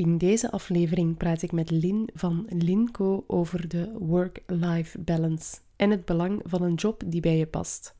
In 0.00 0.18
deze 0.18 0.50
aflevering 0.50 1.16
praat 1.16 1.42
ik 1.42 1.52
met 1.52 1.70
Lin 1.70 2.08
van 2.14 2.46
Linco 2.48 3.24
over 3.26 3.68
de 3.68 3.92
work-life 3.98 4.98
balance 4.98 5.58
en 5.76 5.90
het 5.90 6.04
belang 6.04 6.42
van 6.44 6.62
een 6.62 6.74
job 6.74 7.02
die 7.06 7.20
bij 7.20 7.36
je 7.36 7.46
past. 7.46 7.94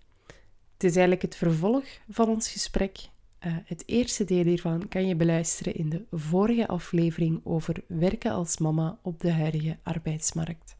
Het 0.72 0.84
is 0.84 0.90
eigenlijk 0.90 1.22
het 1.22 1.36
vervolg 1.36 1.84
van 2.08 2.28
ons 2.28 2.50
gesprek. 2.50 2.98
Uh, 2.98 3.56
het 3.64 3.82
eerste 3.86 4.24
deel 4.24 4.44
hiervan 4.44 4.88
kan 4.88 5.06
je 5.06 5.16
beluisteren 5.16 5.74
in 5.74 5.88
de 5.88 6.04
vorige 6.10 6.68
aflevering 6.68 7.40
over 7.44 7.83
werken 7.87 8.32
als 8.32 8.58
mama 8.58 8.98
op 9.03 9.21
de 9.21 9.32
huidige 9.32 9.76
arbeidsmarkt. 9.82 10.76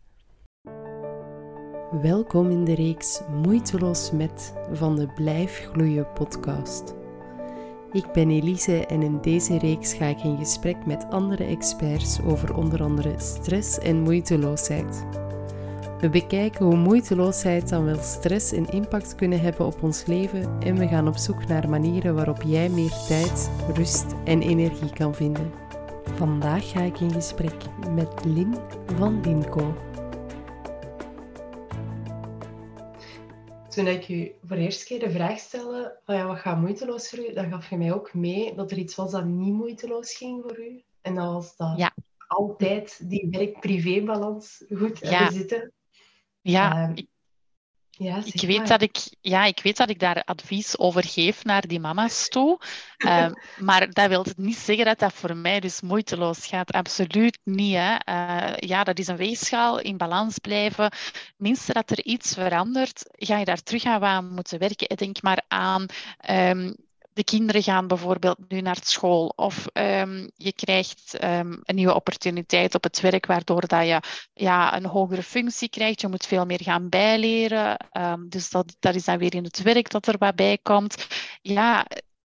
Welkom 2.03 2.51
in 2.51 2.65
de 2.65 2.75
reeks 2.75 3.21
Moeiteloos 3.31 4.11
met 4.11 4.55
van 4.73 4.97
de 4.97 5.07
Blijf 5.07 5.69
Gloeien 5.73 6.13
podcast. 6.13 7.00
Ik 7.93 8.13
ben 8.13 8.31
Elise 8.31 8.87
en 8.87 9.03
in 9.03 9.19
deze 9.21 9.59
reeks 9.59 9.95
ga 9.95 10.07
ik 10.07 10.23
in 10.23 10.39
gesprek 10.39 10.87
met 10.87 11.07
andere 11.11 11.45
experts 11.45 12.21
over 12.23 12.57
onder 12.57 12.83
andere 12.83 13.15
stress 13.17 13.79
en 13.79 14.01
moeiteloosheid. 14.01 15.05
We 16.01 16.09
bekijken 16.09 16.65
hoe 16.65 16.77
moeiteloosheid 16.77 17.69
dan 17.69 17.85
wel 17.85 17.99
stress 18.01 18.53
en 18.53 18.71
impact 18.71 19.15
kunnen 19.15 19.41
hebben 19.41 19.67
op 19.67 19.83
ons 19.83 20.07
leven 20.07 20.61
en 20.61 20.77
we 20.77 20.89
gaan 20.89 21.09
op 21.09 21.17
zoek 21.17 21.47
naar 21.47 21.69
manieren 21.69 22.15
waarop 22.15 22.43
jij 22.43 22.69
meer 22.69 22.95
tijd, 23.09 23.51
rust 23.75 24.07
en 24.25 24.43
energie 24.43 24.93
kan 24.93 25.15
vinden. 25.15 25.51
Vandaag 26.15 26.71
ga 26.71 26.81
ik 26.81 27.01
in 27.01 27.13
gesprek 27.13 27.57
met 27.95 28.25
Lin 28.25 28.55
van 28.97 29.21
Linco. 29.25 29.75
Toen 33.71 33.87
ik 33.87 34.09
u 34.09 34.33
voor 34.45 34.57
de 34.57 34.63
eerste 34.63 34.85
keer 34.85 34.99
de 34.99 35.11
vraag 35.11 35.39
stelde, 35.39 35.99
van 36.05 36.15
ja, 36.15 36.27
wat 36.27 36.39
gaat 36.39 36.61
moeiteloos 36.61 37.09
voor 37.09 37.19
u, 37.19 37.33
dan 37.33 37.51
gaf 37.51 37.71
je 37.71 37.77
mij 37.77 37.93
ook 37.93 38.15
mee 38.15 38.55
dat 38.55 38.71
er 38.71 38.79
iets 38.79 38.95
was 38.95 39.11
dat 39.11 39.25
niet 39.25 39.55
moeiteloos 39.55 40.15
ging 40.15 40.43
voor 40.43 40.59
u. 40.59 40.83
En 41.01 41.15
dat 41.15 41.33
was 41.33 41.57
dat 41.57 41.79
ja. 41.79 41.95
altijd 42.27 43.11
die 43.11 43.29
werk-privé-balans 43.31 44.65
goed 44.71 44.99
ja. 44.99 45.31
zitten. 45.31 45.73
Ja, 46.41 46.89
ehm, 46.89 47.03
ja, 48.03 48.23
ik, 48.25 48.41
weet 48.41 48.69
dat 48.69 48.83
ik, 48.83 48.97
ja, 49.21 49.45
ik 49.45 49.61
weet 49.63 49.77
dat 49.77 49.91
ik 49.91 49.99
daar 49.99 50.23
advies 50.25 50.79
over 50.79 51.05
geef 51.05 51.45
naar 51.45 51.67
die 51.67 51.81
mama's 51.81 52.29
toe. 52.29 52.59
Ehm, 52.97 53.33
maar 53.59 53.91
dat 53.91 54.09
wil 54.09 54.27
niet 54.37 54.57
zeggen 54.57 54.85
dat 54.85 54.99
dat 54.99 55.13
voor 55.13 55.37
mij 55.37 55.61
dus 55.61 55.81
moeiteloos 55.81 56.47
gaat. 56.47 56.73
Absoluut 56.73 57.39
niet. 57.45 57.77
Hè. 57.77 57.97
Uh, 58.09 58.57
ja, 58.57 58.85
dat 58.85 58.99
is 58.99 59.07
een 59.07 59.17
weegschaal, 59.17 59.81
in 59.81 59.97
balans 59.97 60.39
blijven. 60.39 60.93
Minstens 61.37 61.77
dat 61.77 61.91
er 61.91 62.05
iets 62.05 62.35
verandert, 62.35 63.03
ga 63.13 63.39
je 63.39 63.45
daar 63.45 63.63
terug 63.63 63.85
aan 63.85 64.35
moeten 64.35 64.59
werken. 64.59 64.97
Denk 64.97 65.23
maar 65.23 65.43
aan 65.49 65.87
um, 66.31 66.77
de 67.13 67.25
kinderen 67.25 67.63
gaan 67.63 67.87
bijvoorbeeld 67.87 68.39
nu 68.49 68.61
naar 68.61 68.79
school 68.83 69.33
of 69.37 69.67
um, 69.73 70.31
je 70.37 70.53
krijgt 70.53 71.25
um, 71.25 71.61
een 71.63 71.75
nieuwe 71.75 71.95
opportuniteit 71.95 72.75
op 72.75 72.83
het 72.83 73.01
werk 73.01 73.27
waardoor 73.27 73.67
dat 73.67 73.87
je 73.87 74.01
ja, 74.33 74.77
een 74.77 74.87
hogere 74.87 75.23
functie 75.23 75.69
krijgt. 75.69 76.01
Je 76.01 76.09
moet 76.09 76.27
veel 76.27 76.47
meer 76.47 76.63
gaan 76.63 76.89
bijleren. 76.89 77.77
Um, 77.93 78.29
dus 78.29 78.51
dat, 78.51 78.77
dat 78.79 78.95
is 78.95 79.05
dan 79.05 79.19
weer 79.19 79.35
in 79.35 79.45
het 79.45 79.63
werk 79.63 79.91
dat 79.91 80.07
er 80.07 80.19
wat 80.19 80.35
bij 80.35 80.59
komt. 80.63 81.07
Ja, 81.43 81.85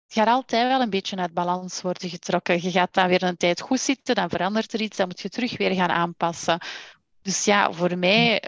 het 0.05 0.13
gaat 0.13 0.27
altijd 0.27 0.69
wel 0.69 0.81
een 0.81 0.91
beetje 0.91 1.17
uit 1.17 1.35
balans 1.35 1.83
worden 1.83 2.09
getrokken. 2.09 2.63
Je 2.63 2.71
gaat 2.71 2.95
dan 2.95 3.09
weer 3.09 3.23
een 3.23 3.37
tijd 3.37 3.61
goed 3.61 3.81
zitten, 3.81 4.15
dan 4.15 4.31
verandert 4.31 4.73
er 4.73 4.81
iets, 4.81 4.97
dan 4.97 5.07
moet 5.07 5.21
je 5.21 5.29
terug 5.29 5.57
weer 5.57 5.75
gaan 5.75 5.91
aanpassen. 5.91 6.59
Dus 7.23 7.45
ja, 7.45 7.73
voor 7.73 7.99
mij 7.99 8.43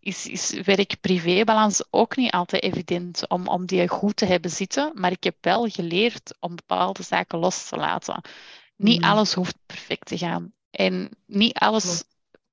is, 0.00 0.26
is 0.26 0.50
werk-privé-balans 0.50 1.84
ook 1.90 2.16
niet 2.16 2.32
altijd 2.32 2.62
evident 2.62 3.28
om, 3.28 3.48
om 3.48 3.66
die 3.66 3.88
goed 3.88 4.16
te 4.16 4.26
hebben 4.26 4.50
zitten. 4.50 4.92
Maar 4.94 5.10
ik 5.10 5.24
heb 5.24 5.36
wel 5.40 5.68
geleerd 5.68 6.36
om 6.40 6.56
bepaalde 6.56 7.02
zaken 7.02 7.38
los 7.38 7.68
te 7.68 7.76
laten. 7.76 8.20
Niet 8.76 9.00
mm. 9.00 9.04
alles 9.04 9.32
hoeft 9.34 9.56
perfect 9.66 10.06
te 10.06 10.18
gaan. 10.18 10.52
En 10.70 11.10
niet 11.26 11.58
alles 11.58 12.04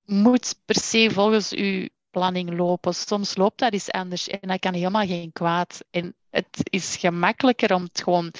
moet 0.06 0.56
per 0.66 0.80
se 0.80 1.10
volgens 1.12 1.52
uw 1.52 1.88
planning 2.12 2.58
lopen. 2.58 2.96
Soms 2.96 3.36
loopt 3.36 3.60
dat 3.60 3.74
iets 3.74 3.92
anders 3.92 4.28
en 4.28 4.48
dat 4.48 4.60
kan 4.60 4.74
helemaal 4.74 5.06
geen 5.06 5.32
kwaad. 5.32 5.84
En 5.90 6.16
het 6.30 6.60
is 6.64 6.96
gemakkelijker 6.96 7.74
om 7.74 7.84
het 7.84 8.02
gewoon 8.04 8.32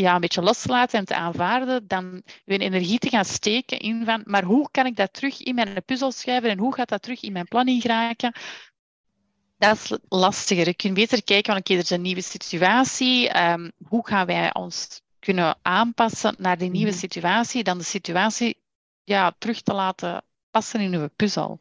ja, 0.00 0.14
een 0.14 0.20
beetje 0.20 0.42
los 0.42 0.62
te 0.62 0.68
laten 0.68 0.98
en 0.98 1.04
te 1.04 1.14
aanvaarden, 1.14 1.86
dan 1.86 2.22
weer 2.44 2.60
energie 2.60 2.98
te 2.98 3.08
gaan 3.08 3.24
steken 3.24 3.78
in 3.78 4.04
van, 4.04 4.22
maar 4.24 4.44
hoe 4.44 4.68
kan 4.70 4.86
ik 4.86 4.96
dat 4.96 5.12
terug 5.12 5.42
in 5.42 5.54
mijn 5.54 5.82
puzzel 5.84 6.12
schrijven 6.12 6.50
en 6.50 6.58
hoe 6.58 6.74
gaat 6.74 6.88
dat 6.88 7.02
terug 7.02 7.22
in 7.22 7.32
mijn 7.32 7.48
planning 7.48 7.82
geraken? 7.82 8.32
Dat 9.58 9.76
is 9.76 9.98
lastiger. 10.08 10.66
Je 10.66 10.74
kunt 10.74 10.94
beter 10.94 11.24
kijken, 11.24 11.52
van 11.52 11.60
oké, 11.60 11.72
er 11.72 11.78
is 11.78 11.90
een 11.90 12.02
nieuwe 12.02 12.22
situatie. 12.22 13.42
Um, 13.42 13.72
hoe 13.88 14.06
gaan 14.06 14.26
wij 14.26 14.54
ons 14.54 15.00
kunnen 15.18 15.58
aanpassen 15.62 16.34
naar 16.38 16.58
die 16.58 16.70
nieuwe 16.70 16.90
mhm. 16.90 16.98
situatie, 16.98 17.64
dan 17.64 17.78
de 17.78 17.84
situatie 17.84 18.58
ja, 19.04 19.34
terug 19.38 19.62
te 19.62 19.74
laten 19.74 20.22
passen 20.50 20.80
in 20.80 20.94
uw 20.94 21.08
puzzel. 21.16 21.58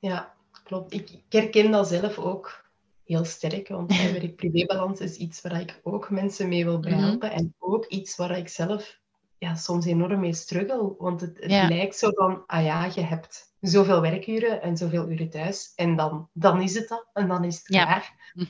Ja, 0.00 0.34
klopt. 0.64 0.92
Ik 0.92 1.10
herken 1.28 1.70
dat 1.70 1.88
zelf 1.88 2.18
ook 2.18 2.64
heel 3.06 3.24
sterk. 3.24 3.68
Want 3.68 3.96
werk-privébalans 4.12 5.00
is 5.00 5.16
iets 5.16 5.40
waar 5.40 5.60
ik 5.60 5.80
ook 5.82 6.10
mensen 6.10 6.48
mee 6.48 6.64
wil 6.64 6.78
mhm. 6.78 6.88
helpen. 6.88 7.30
En 7.30 7.54
ook 7.58 7.86
iets 7.86 8.16
waar 8.16 8.38
ik 8.38 8.48
zelf 8.48 8.98
ja, 9.38 9.54
soms 9.54 9.86
enorm 9.86 10.20
mee 10.20 10.34
struggle. 10.34 10.94
Want 10.98 11.20
het, 11.20 11.36
het 11.40 11.68
lijkt 11.68 11.96
zo 11.96 12.10
van, 12.14 12.42
ah 12.46 12.64
ja, 12.64 12.90
je 12.94 13.00
hebt 13.00 13.54
zoveel 13.60 14.00
werkuren 14.00 14.62
en 14.62 14.76
zoveel 14.76 15.10
uren 15.10 15.30
thuis. 15.30 15.72
En 15.76 15.96
dan, 15.96 16.28
dan 16.32 16.62
is 16.62 16.74
het 16.74 16.88
dat. 16.88 17.06
En 17.12 17.28
dan 17.28 17.44
is 17.44 17.56
het 17.56 17.66
klaar. 17.66 18.32
Hm. 18.32 18.44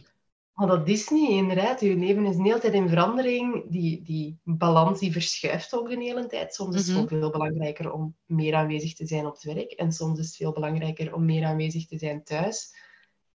Maar 0.55 0.67
dat 0.67 0.89
is 0.89 1.09
niet, 1.09 1.31
inderdaad. 1.31 1.81
Je 1.81 1.97
leven 1.97 2.27
is 2.27 2.37
een 2.37 2.45
hele 2.45 2.59
tijd 2.59 2.73
in 2.73 2.89
verandering. 2.89 3.65
Die, 3.69 4.03
die 4.03 4.39
balans 4.43 4.99
die 4.99 5.13
verschuift 5.13 5.75
ook 5.75 5.91
een 5.91 6.01
hele 6.01 6.27
tijd. 6.27 6.55
Soms 6.55 6.75
is 6.75 6.87
het 6.87 6.97
mm 6.97 7.09
veel 7.09 7.31
belangrijker 7.31 7.93
om 7.93 8.15
meer 8.27 8.55
aanwezig 8.55 8.95
te 8.95 9.07
zijn 9.07 9.27
op 9.27 9.33
het 9.33 9.43
werk. 9.43 9.73
En 9.73 9.93
soms 9.93 10.19
is 10.19 10.27
het 10.27 10.37
veel 10.37 10.53
belangrijker 10.53 11.15
om 11.15 11.25
meer 11.25 11.45
aanwezig 11.45 11.87
te 11.87 11.99
zijn 11.99 12.25
thuis 12.25 12.75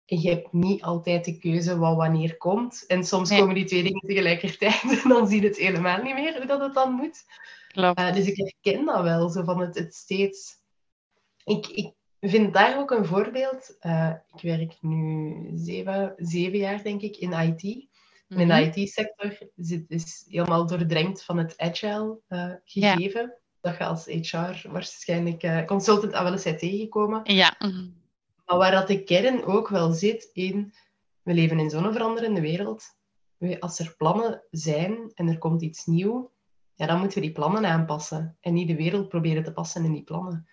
je 0.09 0.29
hebt 0.29 0.53
niet 0.53 0.81
altijd 0.81 1.25
de 1.25 1.37
keuze 1.37 1.77
wat 1.77 1.95
wanneer 1.95 2.37
komt. 2.37 2.85
En 2.87 3.03
soms 3.03 3.29
komen 3.29 3.55
die 3.55 3.65
twee 3.65 3.83
dingen 3.83 4.07
tegelijkertijd 4.07 4.81
en 5.03 5.09
dan 5.09 5.27
zie 5.27 5.41
je 5.41 5.47
het 5.47 5.57
helemaal 5.57 6.01
niet 6.01 6.13
meer 6.13 6.37
hoe 6.37 6.45
dat 6.45 6.61
het 6.61 6.73
dan 6.73 6.91
moet. 6.91 7.25
Klopt. 7.67 7.99
Uh, 7.99 8.13
dus 8.13 8.27
ik 8.27 8.37
herken 8.37 8.85
dat 8.85 9.01
wel, 9.01 9.29
zo 9.29 9.43
van 9.43 9.59
het, 9.59 9.75
het 9.75 9.95
steeds... 9.95 10.57
Ik, 11.43 11.67
ik 11.67 11.93
vind 12.19 12.53
daar 12.53 12.79
ook 12.79 12.91
een 12.91 13.05
voorbeeld. 13.05 13.77
Uh, 13.81 14.13
ik 14.35 14.41
werk 14.41 14.77
nu 14.81 15.35
zeven, 15.55 16.13
zeven 16.17 16.57
jaar, 16.57 16.83
denk 16.83 17.01
ik, 17.01 17.17
in 17.17 17.31
IT. 17.31 17.63
In 17.63 18.37
de 18.37 18.45
mhm. 18.45 18.53
IT-sector 18.53 19.37
is 19.87 20.25
helemaal 20.29 20.67
doordrenkt 20.67 21.23
van 21.23 21.37
het 21.37 21.57
agile 21.57 22.19
uh, 22.29 22.51
gegeven. 22.65 23.33
Dat 23.61 23.77
je 23.77 23.85
als 23.85 24.05
HR 24.05 24.69
waarschijnlijk 24.71 25.67
consultant 25.67 26.13
al 26.13 26.23
wel 26.23 26.31
eens 26.31 26.43
bent 26.43 26.59
tegengekomen. 26.59 27.21
Ja. 27.23 27.57
Maar 28.49 28.57
waar 28.57 28.71
dat 28.71 28.87
de 28.87 29.03
kern 29.03 29.45
ook 29.45 29.67
wel 29.67 29.91
zit 29.91 30.29
in, 30.33 30.73
we 31.21 31.33
leven 31.33 31.59
in 31.59 31.69
zo'n 31.69 31.91
veranderende 31.91 32.41
wereld. 32.41 32.83
Als 33.59 33.79
er 33.79 33.95
plannen 33.97 34.43
zijn 34.51 35.11
en 35.13 35.27
er 35.27 35.37
komt 35.37 35.61
iets 35.61 35.85
nieuw, 35.85 36.31
ja, 36.73 36.85
dan 36.85 36.99
moeten 36.99 37.19
we 37.19 37.25
die 37.25 37.33
plannen 37.33 37.65
aanpassen. 37.65 38.37
En 38.39 38.53
niet 38.53 38.67
de 38.67 38.75
wereld 38.75 39.09
proberen 39.09 39.43
te 39.43 39.53
passen 39.53 39.85
in 39.85 39.91
die 39.91 40.03
plannen. 40.03 40.49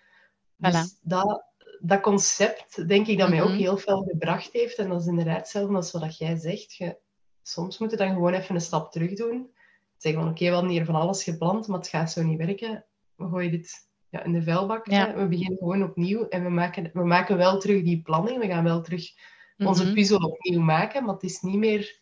Dus 0.57 0.99
dat, 1.03 1.45
dat 1.81 2.01
concept, 2.01 2.89
denk 2.89 3.07
ik, 3.07 3.19
dat 3.19 3.29
mij 3.29 3.43
ook 3.43 3.49
mhm. 3.49 3.59
heel 3.59 3.77
veel 3.77 4.03
gebracht 4.03 4.53
heeft. 4.53 4.77
En 4.77 4.89
dat 4.89 5.01
is 5.01 5.07
inderdaad 5.07 5.37
hetzelfde 5.37 5.75
als 5.75 5.93
wat 5.93 6.19
jij 6.19 6.37
zegt. 6.37 6.75
Je, 6.75 6.99
soms 7.43 7.79
moet 7.79 7.91
je 7.91 7.97
dan 7.97 8.13
gewoon 8.13 8.33
even 8.33 8.55
een 8.55 8.61
stap 8.61 8.93
terug 8.93 9.15
doen. 9.15 9.51
Zeggen 9.97 10.21
van, 10.21 10.31
oké, 10.31 10.39
okay, 10.39 10.49
we 10.49 10.55
hadden 10.55 10.73
hier 10.73 10.85
van 10.85 10.95
alles 10.95 11.25
gepland, 11.25 11.67
maar 11.67 11.79
het 11.79 11.89
gaat 11.89 12.13
zo 12.13 12.23
niet 12.23 12.39
werken. 12.39 12.85
We 13.15 13.29
gooien 13.29 13.51
dit 13.51 13.89
ja, 14.17 14.25
in 14.25 14.33
de 14.33 14.43
vuilbak. 14.43 14.87
We 14.87 15.27
beginnen 15.29 15.59
gewoon 15.59 15.83
opnieuw 15.83 16.29
en 16.29 16.43
we 16.43 16.49
maken, 16.49 16.91
we 16.93 17.05
maken 17.05 17.37
wel 17.37 17.59
terug 17.59 17.83
die 17.83 18.03
planning. 18.03 18.39
We 18.39 18.47
gaan 18.47 18.65
wel 18.65 18.83
terug 18.83 19.11
onze 19.57 19.85
mhm. 19.85 19.95
puzzel 19.95 20.19
opnieuw 20.19 20.61
maken, 20.61 21.05
maar 21.05 21.15
het 21.15 21.23
is 21.23 21.41
niet 21.41 21.59
meer 21.59 21.99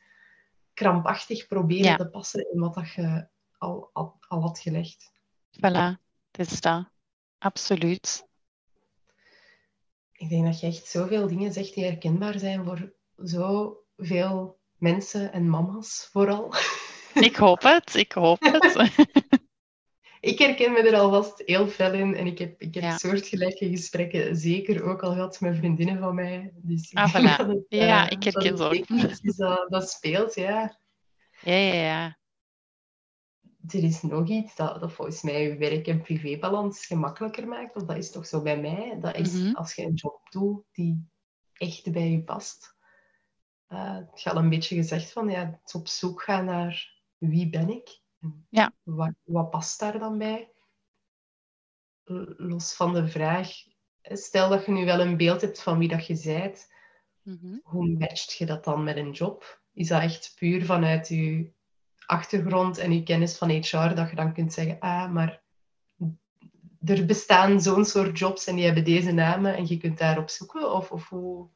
krampachtig 0.74 1.46
proberen 1.46 1.96
te 1.96 2.08
passen 2.08 2.52
in 2.52 2.60
wat 2.60 2.74
dat 2.74 2.92
je 2.92 3.28
al, 3.58 3.90
al, 3.92 4.16
al 4.28 4.40
had 4.40 4.58
gelegd. 4.58 5.12
Voilà, 5.56 6.00
dat 6.30 6.50
is 6.50 6.60
dat. 6.60 6.88
Absoluut. 7.38 8.26
Ik 10.12 10.28
denk 10.28 10.44
dat 10.44 10.60
je 10.60 10.66
echt 10.66 10.86
zoveel 10.86 11.28
dingen 11.28 11.52
zegt 11.52 11.74
die 11.74 11.84
herkenbaar 11.84 12.38
zijn 12.38 12.64
voor 12.64 12.92
zoveel 13.16 14.58
mensen 14.76 15.32
en 15.32 15.48
mama's 15.48 16.08
vooral. 16.12 16.54
Ik 17.14 17.36
hoop 17.36 17.62
het, 17.62 17.94
ik 17.94 18.12
hoop 18.12 18.40
het. 18.40 18.74
ik 20.24 20.38
herken 20.38 20.72
me 20.72 20.78
er 20.78 20.98
alvast 20.98 21.42
heel 21.44 21.68
fel 21.68 21.92
in. 21.92 22.16
En 22.16 22.26
ik 22.26 22.38
heb, 22.38 22.60
ik 22.60 22.74
heb 22.74 22.98
soortgelijke 22.98 23.68
gesprekken 23.68 24.36
zeker 24.36 24.82
ook 24.82 25.02
al 25.02 25.12
gehad 25.12 25.40
met 25.40 25.56
vriendinnen 25.56 25.98
van 25.98 26.14
mij. 26.14 26.52
Dus 26.54 26.94
ah, 26.94 27.14
voilà. 27.14 27.54
ja, 27.68 28.06
eh, 28.06 28.12
ik 28.12 28.22
herken 28.22 28.56
zo. 28.56 28.70
Dat, 29.36 29.70
dat 29.70 29.90
speelt, 29.90 30.34
ja. 30.34 30.78
Ja, 31.40 31.54
ja, 31.54 31.74
ja. 31.74 32.18
Er 33.68 33.84
is 33.84 34.02
nog 34.02 34.28
iets 34.28 34.56
dat, 34.56 34.80
dat 34.80 34.92
volgens 34.92 35.22
mij 35.22 35.58
werk- 35.58 35.86
en 35.86 36.02
privébalans 36.02 36.86
gemakkelijker 36.86 37.48
maakt. 37.48 37.76
Of 37.76 37.84
dat 37.84 37.96
is 37.96 38.10
toch 38.10 38.26
zo 38.26 38.42
bij 38.42 38.60
mij. 38.60 38.96
Dat 39.00 39.16
is 39.16 39.32
mhm. 39.32 39.54
als 39.54 39.74
je 39.74 39.82
een 39.82 39.94
job 39.94 40.20
doet 40.30 40.64
die 40.72 41.08
echt 41.52 41.92
bij 41.92 42.10
je 42.10 42.22
past. 42.22 42.76
Uh, 43.68 43.96
het 43.96 44.20
gaat 44.20 44.36
een 44.36 44.48
beetje 44.48 44.74
gezegd 44.74 45.12
van 45.12 45.28
ja, 45.28 45.60
het 45.62 45.74
op 45.74 45.88
zoek 45.88 46.22
gaan 46.22 46.44
naar 46.44 47.02
wie 47.18 47.50
ben 47.50 47.70
ik 47.70 48.02
ja. 48.48 48.72
Wat, 48.82 49.12
wat 49.24 49.50
past 49.50 49.80
daar 49.80 49.98
dan 49.98 50.18
bij? 50.18 50.54
los 52.36 52.74
van 52.74 52.92
de 52.92 53.08
vraag, 53.08 53.48
stel 54.02 54.48
dat 54.48 54.66
je 54.66 54.72
nu 54.72 54.84
wel 54.84 55.00
een 55.00 55.16
beeld 55.16 55.40
hebt 55.40 55.62
van 55.62 55.78
wie 55.78 55.88
dat 55.88 56.06
je 56.06 56.20
bent, 56.24 56.72
mhm. 57.22 57.56
hoe 57.62 57.88
matcht 57.88 58.32
je 58.32 58.46
dat 58.46 58.64
dan 58.64 58.84
met 58.84 58.96
een 58.96 59.10
job? 59.10 59.62
Is 59.72 59.88
dat 59.88 60.02
echt 60.02 60.32
puur 60.36 60.64
vanuit 60.64 61.08
je 61.08 61.52
achtergrond 62.06 62.78
en 62.78 62.92
je 62.92 63.02
kennis 63.02 63.38
van 63.38 63.50
HR 63.50 63.94
dat 63.94 64.10
je 64.10 64.16
dan 64.16 64.32
kunt 64.32 64.52
zeggen, 64.52 64.78
ah, 64.80 65.12
maar 65.12 65.42
er 66.84 67.06
bestaan 67.06 67.60
zo'n 67.60 67.84
soort 67.84 68.18
jobs 68.18 68.46
en 68.46 68.56
die 68.56 68.64
hebben 68.64 68.84
deze 68.84 69.12
namen 69.12 69.56
en 69.56 69.66
je 69.66 69.76
kunt 69.76 69.98
daarop 69.98 70.30
zoeken? 70.30 70.72
Of, 70.72 70.90
of 70.90 71.08
hoe... 71.08 71.48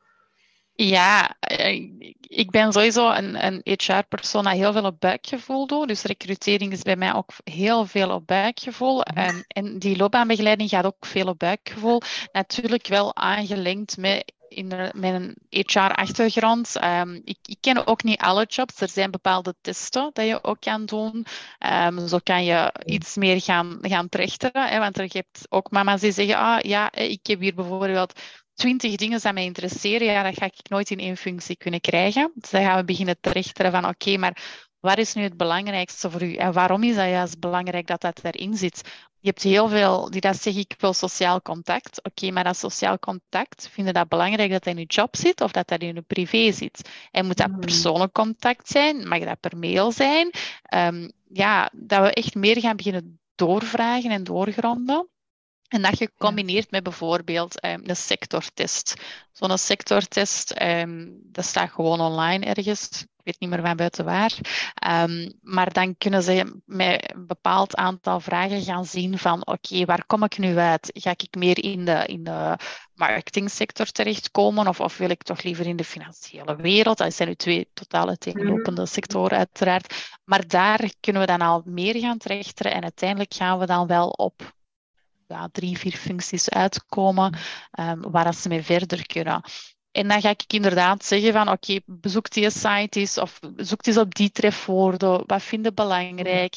Ja, 0.80 1.36
eh, 1.40 1.90
ik 2.20 2.50
ben 2.50 2.72
sowieso 2.72 3.10
een, 3.10 3.44
een 3.46 3.60
HR-persoon 3.62 4.44
die 4.44 4.52
heel 4.52 4.72
veel 4.72 4.84
op 4.84 5.00
buikgevoel 5.00 5.66
doet. 5.66 5.88
Dus 5.88 6.02
recrutering 6.02 6.72
is 6.72 6.82
bij 6.82 6.96
mij 6.96 7.14
ook 7.14 7.30
heel 7.44 7.86
veel 7.86 8.10
op 8.10 8.26
buikgevoel. 8.26 9.02
En, 9.02 9.44
en 9.48 9.78
die 9.78 9.96
loopbaanbegeleiding 9.96 10.68
gaat 10.68 10.84
ook 10.84 11.06
veel 11.06 11.26
op 11.26 11.38
buikgevoel. 11.38 12.00
Natuurlijk 12.32 12.86
wel 12.86 13.16
aangelinkt 13.16 13.96
met 13.96 14.32
in 14.48 14.66
met 14.94 15.14
een 15.14 15.36
HR-achtergrond. 15.48 16.76
Ehm, 16.76 17.14
ik, 17.24 17.38
ik, 17.42 17.58
ken 17.60 17.86
ook 17.86 18.02
niet 18.02 18.20
alle 18.20 18.44
jobs. 18.44 18.80
Er 18.80 18.88
zijn 18.88 19.10
bepaalde 19.10 19.54
testen 19.60 20.10
dat 20.12 20.26
je 20.26 20.44
ook 20.44 20.60
kan 20.60 20.86
doen. 20.86 21.26
Um, 21.72 22.08
zo 22.08 22.18
kan 22.22 22.44
je 22.44 22.72
iets 22.84 23.16
meer 23.16 23.40
gaan, 23.40 23.78
gaan 23.80 24.08
trechteren. 24.08 24.68
Hè, 24.68 24.78
want 24.78 24.98
er 24.98 25.08
hebt 25.12 25.46
ook 25.48 25.70
mama's 25.70 26.00
die 26.00 26.12
zeggen, 26.12 26.36
ah 26.36 26.60
ja, 26.60 26.92
ik 26.92 27.26
heb 27.26 27.40
hier 27.40 27.54
bijvoorbeeld 27.54 28.20
twintig 28.58 28.96
dingen 28.96 29.20
die 29.20 29.32
mij 29.32 29.44
interesseren. 29.44 30.06
Ja, 30.06 30.22
dat 30.22 30.38
ga 30.38 30.44
ik 30.44 30.68
nooit 30.68 30.90
in 30.90 30.98
één 30.98 31.16
functie 31.16 31.56
kunnen 31.56 31.80
krijgen. 31.80 32.32
Dus 32.34 32.50
dan 32.50 32.62
gaan 32.62 32.78
we 32.78 32.84
beginnen 32.84 33.20
trechteren 33.20 33.70
van, 33.72 33.88
oké, 33.88 34.16
maar 34.16 34.42
wat 34.80 34.98
is 34.98 35.14
nu 35.14 35.22
het 35.22 35.36
belangrijkste 35.36 36.10
voor 36.10 36.22
u? 36.22 36.34
En 36.34 36.52
waarom 36.52 36.82
is 36.82 36.94
dat 36.94 37.08
juist 37.08 37.40
belangrijk 37.40 37.86
dat 37.86 38.00
dat 38.00 38.20
erin 38.22 38.56
zit? 38.56 38.80
Je 39.20 39.28
hebt 39.28 39.42
heel 39.42 39.68
veel 39.68 40.10
die 40.10 40.20
dat 40.20 40.42
zeggen, 40.42 40.62
ik 40.62 40.74
wil 40.78 40.92
sociaal 40.92 41.42
contact. 41.42 42.04
Oké, 42.04 42.30
maar 42.30 42.44
dat 42.44 42.56
sociaal 42.56 42.98
contact, 42.98 43.68
vinden 43.72 43.94
dat 43.94 44.08
belangrijk 44.08 44.50
dat 44.50 44.64
dat 44.64 44.74
in 44.74 44.80
je 44.80 44.86
job 44.86 45.16
zit 45.16 45.40
of 45.40 45.50
dat 45.50 45.68
dat 45.68 45.80
in 45.80 45.94
je 45.94 46.02
privé 46.02 46.52
zit? 46.52 46.90
En 47.10 47.26
moet 47.26 47.36
dat 47.36 47.50
hmm. 47.50 47.60
persoonlijk 47.60 48.12
contact 48.12 48.68
zijn? 48.68 49.08
Mag 49.08 49.24
dat 49.24 49.40
per 49.40 49.56
mail 49.56 49.92
zijn? 49.92 50.30
Um, 50.74 51.12
ja, 51.32 51.70
dat 51.72 52.00
we 52.00 52.12
echt 52.12 52.34
meer 52.34 52.60
gaan 52.60 52.76
beginnen 52.76 53.18
doorvragen 53.34 54.10
en 54.10 54.24
doorgronden. 54.24 55.08
En 55.68 55.82
dat 55.82 55.96
gecombineerd 55.96 56.70
met 56.70 56.82
bijvoorbeeld 56.82 57.64
um, 57.64 57.80
een 57.84 57.96
sectortest. 57.96 58.94
Zo'n 59.32 59.58
sectortest, 59.58 60.62
um, 60.62 61.18
dat 61.22 61.44
staat 61.44 61.70
gewoon 61.70 62.00
online 62.00 62.44
ergens 62.44 63.06
weet 63.28 63.40
niet 63.40 63.50
meer 63.50 63.66
van 63.66 63.76
buiten 63.76 64.04
waar. 64.04 64.32
Um, 65.04 65.32
maar 65.42 65.72
dan 65.72 65.96
kunnen 65.96 66.22
ze 66.22 66.60
met 66.64 67.12
een 67.14 67.26
bepaald 67.26 67.76
aantal 67.76 68.20
vragen 68.20 68.62
gaan 68.62 68.86
zien 68.86 69.18
van 69.18 69.46
oké, 69.46 69.84
waar 69.84 70.04
kom 70.06 70.24
ik 70.24 70.38
nu 70.38 70.56
uit? 70.56 70.90
Ga 70.94 71.10
ik 71.10 71.34
meer 71.36 71.64
in 71.64 71.84
de, 71.84 72.04
in 72.06 72.24
de 72.24 72.56
marketingsector 72.94 73.86
terechtkomen 73.86 74.66
of, 74.66 74.80
of 74.80 74.96
wil 74.96 75.10
ik 75.10 75.22
toch 75.22 75.42
liever 75.42 75.66
in 75.66 75.76
de 75.76 75.84
financiële 75.84 76.56
wereld? 76.56 76.98
Dat 76.98 77.14
zijn 77.14 77.28
nu 77.28 77.34
twee 77.34 77.70
totale 77.74 78.16
tegenlopende 78.16 78.80
mhm. 78.80 78.90
sectoren 78.90 79.38
uiteraard. 79.38 80.18
Maar 80.24 80.46
daar 80.46 80.90
kunnen 81.00 81.22
we 81.22 81.28
dan 81.28 81.40
al 81.40 81.62
meer 81.64 81.96
gaan 82.00 82.18
trechteren 82.18 82.72
en 82.72 82.82
uiteindelijk 82.82 83.34
gaan 83.34 83.58
we 83.58 83.66
dan 83.66 83.86
wel 83.86 84.08
op 84.08 84.56
ja, 85.28 85.48
drie, 85.52 85.78
vier 85.78 85.96
functies 85.96 86.50
uitkomen 86.50 87.36
um, 87.80 88.10
waar 88.10 88.34
ze 88.34 88.48
mee 88.48 88.62
verder 88.62 89.06
kunnen. 89.06 89.42
En 89.90 90.08
dan 90.08 90.20
ga 90.20 90.28
ik 90.28 90.52
inderdaad 90.52 91.04
zeggen 91.04 91.32
van 91.32 91.48
oké, 91.48 91.80
bezoek 91.86 92.30
die 92.30 92.50
site 92.50 93.00
eens 93.00 93.18
of 93.18 93.40
zoek 93.56 93.86
eens 93.86 93.96
op 93.96 94.14
die 94.14 94.30
trefwoorden. 94.30 95.22
Wat 95.26 95.42
vind 95.42 95.64
je 95.64 95.72
belangrijk? 95.72 96.54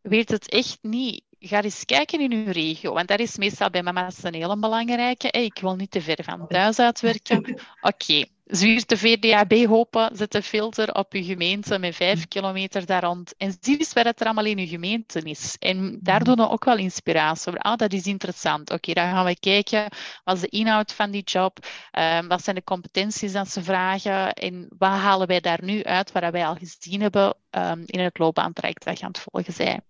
Weet 0.00 0.28
het 0.28 0.50
echt 0.50 0.78
niet. 0.82 1.24
Ga 1.38 1.62
eens 1.62 1.84
kijken 1.84 2.20
in 2.20 2.32
uw 2.32 2.52
regio. 2.52 2.92
Want 2.92 3.08
dat 3.08 3.18
is 3.18 3.36
meestal 3.36 3.70
bij 3.70 3.82
mama's 3.82 4.22
een 4.22 4.34
hele 4.34 4.58
belangrijke. 4.58 5.30
ik 5.30 5.58
wil 5.58 5.76
niet 5.76 5.90
te 5.90 6.00
ver 6.00 6.24
van 6.24 6.46
thuis 6.46 6.78
uitwerken. 6.78 7.60
Oké, 7.80 8.24
Zwier 8.44 8.86
de 8.86 8.96
VDAB 8.96 9.52
hopen, 9.66 10.16
zet 10.16 10.34
een 10.34 10.42
filter 10.42 10.94
op 10.94 11.12
je 11.12 11.24
gemeente 11.24 11.78
met 11.78 11.94
vijf 11.94 12.18
mm. 12.18 12.28
kilometer 12.28 12.86
daar 12.86 13.02
rond. 13.02 13.36
En 13.36 13.56
zie 13.60 13.78
eens 13.78 13.92
wat 13.92 14.20
er 14.20 14.26
allemaal 14.26 14.44
in 14.44 14.58
je 14.58 14.66
gemeente 14.66 15.20
is. 15.20 15.56
En 15.58 15.98
daar 16.02 16.18
mm. 16.18 16.24
doen 16.24 16.36
we 16.36 16.48
ook 16.48 16.64
wel 16.64 16.76
inspiratie 16.76 17.48
over. 17.48 17.60
Ah, 17.60 17.76
dat 17.76 17.92
is 17.92 18.06
interessant. 18.06 18.70
Oké, 18.70 18.92
dan 18.92 19.10
gaan 19.10 19.24
we 19.24 19.38
kijken. 19.38 19.88
Wat 20.24 20.34
is 20.34 20.40
de 20.40 20.48
inhoud 20.48 20.92
van 20.92 21.10
die 21.10 21.22
job? 21.22 21.58
Um, 21.98 22.28
wat 22.28 22.44
zijn 22.44 22.56
de 22.56 22.64
competenties 22.64 23.32
dat 23.32 23.48
ze 23.48 23.62
vragen? 23.62 24.32
En 24.32 24.66
wat 24.78 24.90
halen 24.90 25.26
wij 25.26 25.40
daar 25.40 25.64
nu 25.64 25.82
uit, 25.82 26.12
wat 26.12 26.30
wij 26.30 26.46
al 26.46 26.56
gezien 26.56 27.00
hebben 27.00 27.36
um, 27.50 27.82
in 27.86 28.00
het 28.00 28.18
loopbaantraject 28.18 28.84
dat 28.84 28.98
je 28.98 29.04
aan 29.04 29.10
het 29.10 29.26
volgen 29.30 29.52
zijn? 29.52 29.82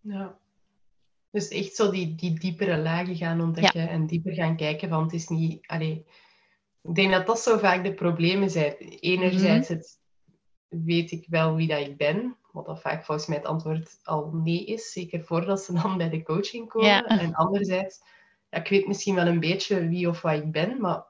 Ja. 0.00 0.38
Dus 1.30 1.48
echt 1.48 1.74
zo 1.74 1.90
die, 1.90 2.14
die 2.14 2.38
diepere 2.38 2.78
lagen 2.78 3.16
gaan 3.16 3.40
ontdekken 3.40 3.88
en 3.88 4.06
dieper 4.06 4.34
gaan 4.34 4.56
kijken. 4.56 4.88
Want 4.88 5.10
het 5.10 5.20
is 5.20 5.28
niet... 5.28 5.66
Allee, 5.66 6.06
ik 6.82 6.94
denk 6.94 7.12
dat 7.12 7.26
dat 7.26 7.40
zo 7.40 7.58
vaak 7.58 7.84
de 7.84 7.94
problemen 7.94 8.50
zijn. 8.50 8.74
Enerzijds 9.00 9.68
mhm. 9.68 9.78
het, 9.78 9.98
weet 10.68 11.10
ik 11.10 11.26
wel 11.28 11.54
wie 11.54 11.68
dat 11.68 11.80
ik 11.80 11.96
ben, 11.96 12.36
wat 12.52 12.66
dat 12.66 12.80
vaak 12.80 13.04
volgens 13.04 13.26
mij 13.26 13.36
het 13.36 13.46
antwoord 13.46 14.00
al 14.02 14.30
nee 14.32 14.64
is, 14.64 14.92
zeker 14.92 15.24
voordat 15.24 15.62
ze 15.62 15.72
dan 15.72 15.96
bij 15.96 16.08
de 16.08 16.22
coaching 16.22 16.68
komen. 16.68 17.06
En 17.06 17.34
anderzijds, 17.34 18.00
ja, 18.50 18.58
ik 18.58 18.68
weet 18.68 18.86
misschien 18.86 19.14
wel 19.14 19.26
een 19.26 19.40
beetje 19.40 19.88
wie 19.88 20.08
of 20.08 20.20
wat 20.22 20.32
ik 20.32 20.52
ben, 20.52 20.80
maar 20.80 21.04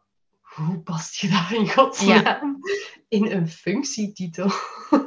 hoe 0.67 0.79
past 0.79 1.21
je 1.21 1.29
daar 1.29 1.55
in 1.55 1.69
godsnaam 1.69 2.61
in 3.09 3.31
een 3.33 3.49
functietitel? 3.49 4.51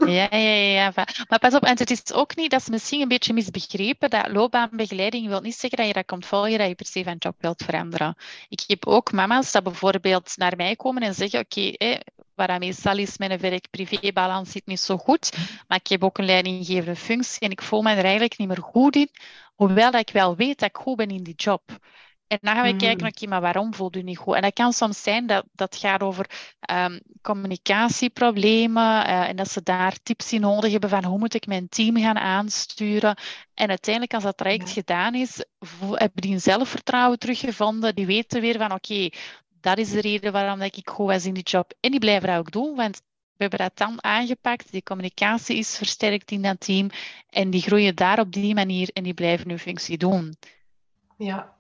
Ja, 0.06 0.28
ja, 0.32 0.38
ja, 0.38 0.92
Maar 1.30 1.40
pas 1.40 1.54
op, 1.54 1.64
en 1.64 1.78
het 1.78 1.92
is 1.92 2.14
ook 2.14 2.36
niet, 2.36 2.52
dat 2.52 2.62
is 2.62 2.70
misschien 2.70 3.02
een 3.02 3.08
beetje 3.08 3.34
misbegrepen, 3.34 4.10
dat 4.10 4.28
loopbaanbegeleiding 4.32 5.28
wil 5.28 5.42
niet 5.42 5.56
zeggen 5.56 5.78
dat 5.78 5.88
je 5.88 5.94
dat 5.94 6.06
komt 6.06 6.26
volgen, 6.26 6.58
dat 6.58 6.68
je 6.68 6.76
per 6.76 6.86
se 6.86 7.04
van 7.04 7.16
job 7.20 7.36
wilt 7.40 7.64
veranderen. 7.64 8.16
Ik 8.50 8.64
heb 8.68 8.88
ook 8.88 9.12
mama's 9.12 9.52
dat 9.52 9.64
bijvoorbeeld 9.64 10.38
naar 10.38 10.54
mij 10.56 10.76
komen 10.76 11.02
en 11.02 11.14
zeggen, 11.14 11.40
oké, 11.40 11.60
okay, 11.60 12.02
waar 12.36 12.60
meestal 12.60 12.98
is 12.98 13.18
mijn 13.18 13.40
werk-privé-balans 13.40 14.52
zit 14.52 14.66
niet 14.66 14.80
zo 14.80 14.98
goed, 14.98 15.38
maar 15.68 15.80
ik 15.84 15.88
heb 15.88 16.04
ook 16.04 16.18
een 16.18 16.26
leidinggevende 16.26 16.96
functie 16.96 17.40
en 17.42 17.52
ik 17.52 17.62
voel 17.62 17.82
me 17.82 17.90
er 17.90 18.04
eigenlijk 18.04 18.38
niet 18.38 18.48
meer 18.48 18.62
goed 18.62 18.96
in, 18.96 19.10
hoewel 19.56 19.92
dat 19.92 20.02
ik 20.02 20.14
wel 20.14 20.36
weet 20.36 20.60
dat 20.60 20.70
ik 20.70 20.78
goed 20.78 20.96
ben 20.96 21.10
in 21.10 21.24
die 21.24 21.36
job. 21.36 21.62
En 22.34 22.40
dan 22.42 22.56
gaan 22.56 22.72
we 22.72 22.76
kijken, 22.76 23.06
mm. 23.06 23.08
oké, 23.08 23.28
maar 23.28 23.42
waarom 23.42 23.74
voelt 23.74 23.96
u 23.96 24.02
niet 24.02 24.18
goed? 24.18 24.36
En 24.36 24.42
dat 24.42 24.54
kan 24.54 24.74
soms 24.74 25.04
zijn 25.04 25.28
dat 25.28 25.46
dat 25.52 25.76
gaat 25.76 26.02
over 26.02 26.30
um, 26.72 27.00
communicatieproblemen 27.22 29.08
uh, 29.08 29.30
en 29.30 29.36
dat 29.36 29.52
ze 29.52 29.64
daar 29.64 29.98
tips 30.04 30.34
in 30.34 30.42
nodig 30.42 30.72
hebben 30.72 30.90
van 30.90 31.04
hoe 31.04 31.20
moet 31.20 31.34
ik 31.34 31.48
mijn 31.48 31.70
team 31.70 31.98
gaan 31.98 32.18
aansturen. 32.18 33.18
En 33.54 33.70
uiteindelijk, 33.70 34.14
als 34.14 34.24
dat 34.24 34.38
traject 34.38 34.70
gedaan 34.70 35.16
is, 35.16 35.46
hebben 35.92 36.22
die 36.22 36.34
een 36.34 36.42
zelfvertrouwen 36.42 37.20
teruggevonden. 37.20 37.96
Die 37.96 38.06
weten 38.06 38.42
weer 38.42 38.58
van, 38.58 38.72
oké, 38.72 39.10
dat 39.62 39.78
is 39.78 39.92
de 39.92 40.02
reden 40.02 40.32
waarom 40.32 40.62
ik 40.62 40.90
goed 40.90 41.08
was 41.08 41.26
in 41.26 41.34
die 41.34 41.44
job. 41.44 41.74
En 41.80 41.92
die 41.92 42.00
blijven 42.00 42.28
dat 42.28 42.38
ook 42.38 42.52
doen, 42.52 42.76
want 42.76 43.02
we 43.36 43.50
hebben 43.50 43.60
dat 43.60 43.78
dan 43.78 44.04
aangepakt. 44.04 44.72
Die 44.72 44.84
communicatie 44.84 45.58
is 45.58 45.78
versterkt 45.78 46.32
in 46.32 46.42
dat 46.42 46.60
team. 46.60 46.90
En 47.30 47.50
die 47.50 47.62
groeien 47.62 47.96
daar 47.96 48.20
op 48.20 48.32
die 48.32 48.54
manier 48.54 48.90
en 48.94 49.04
die 49.04 49.14
blijven 49.14 49.50
hun 49.50 49.60
functie 49.60 49.98
doen. 49.98 50.36
Ja, 51.18 51.53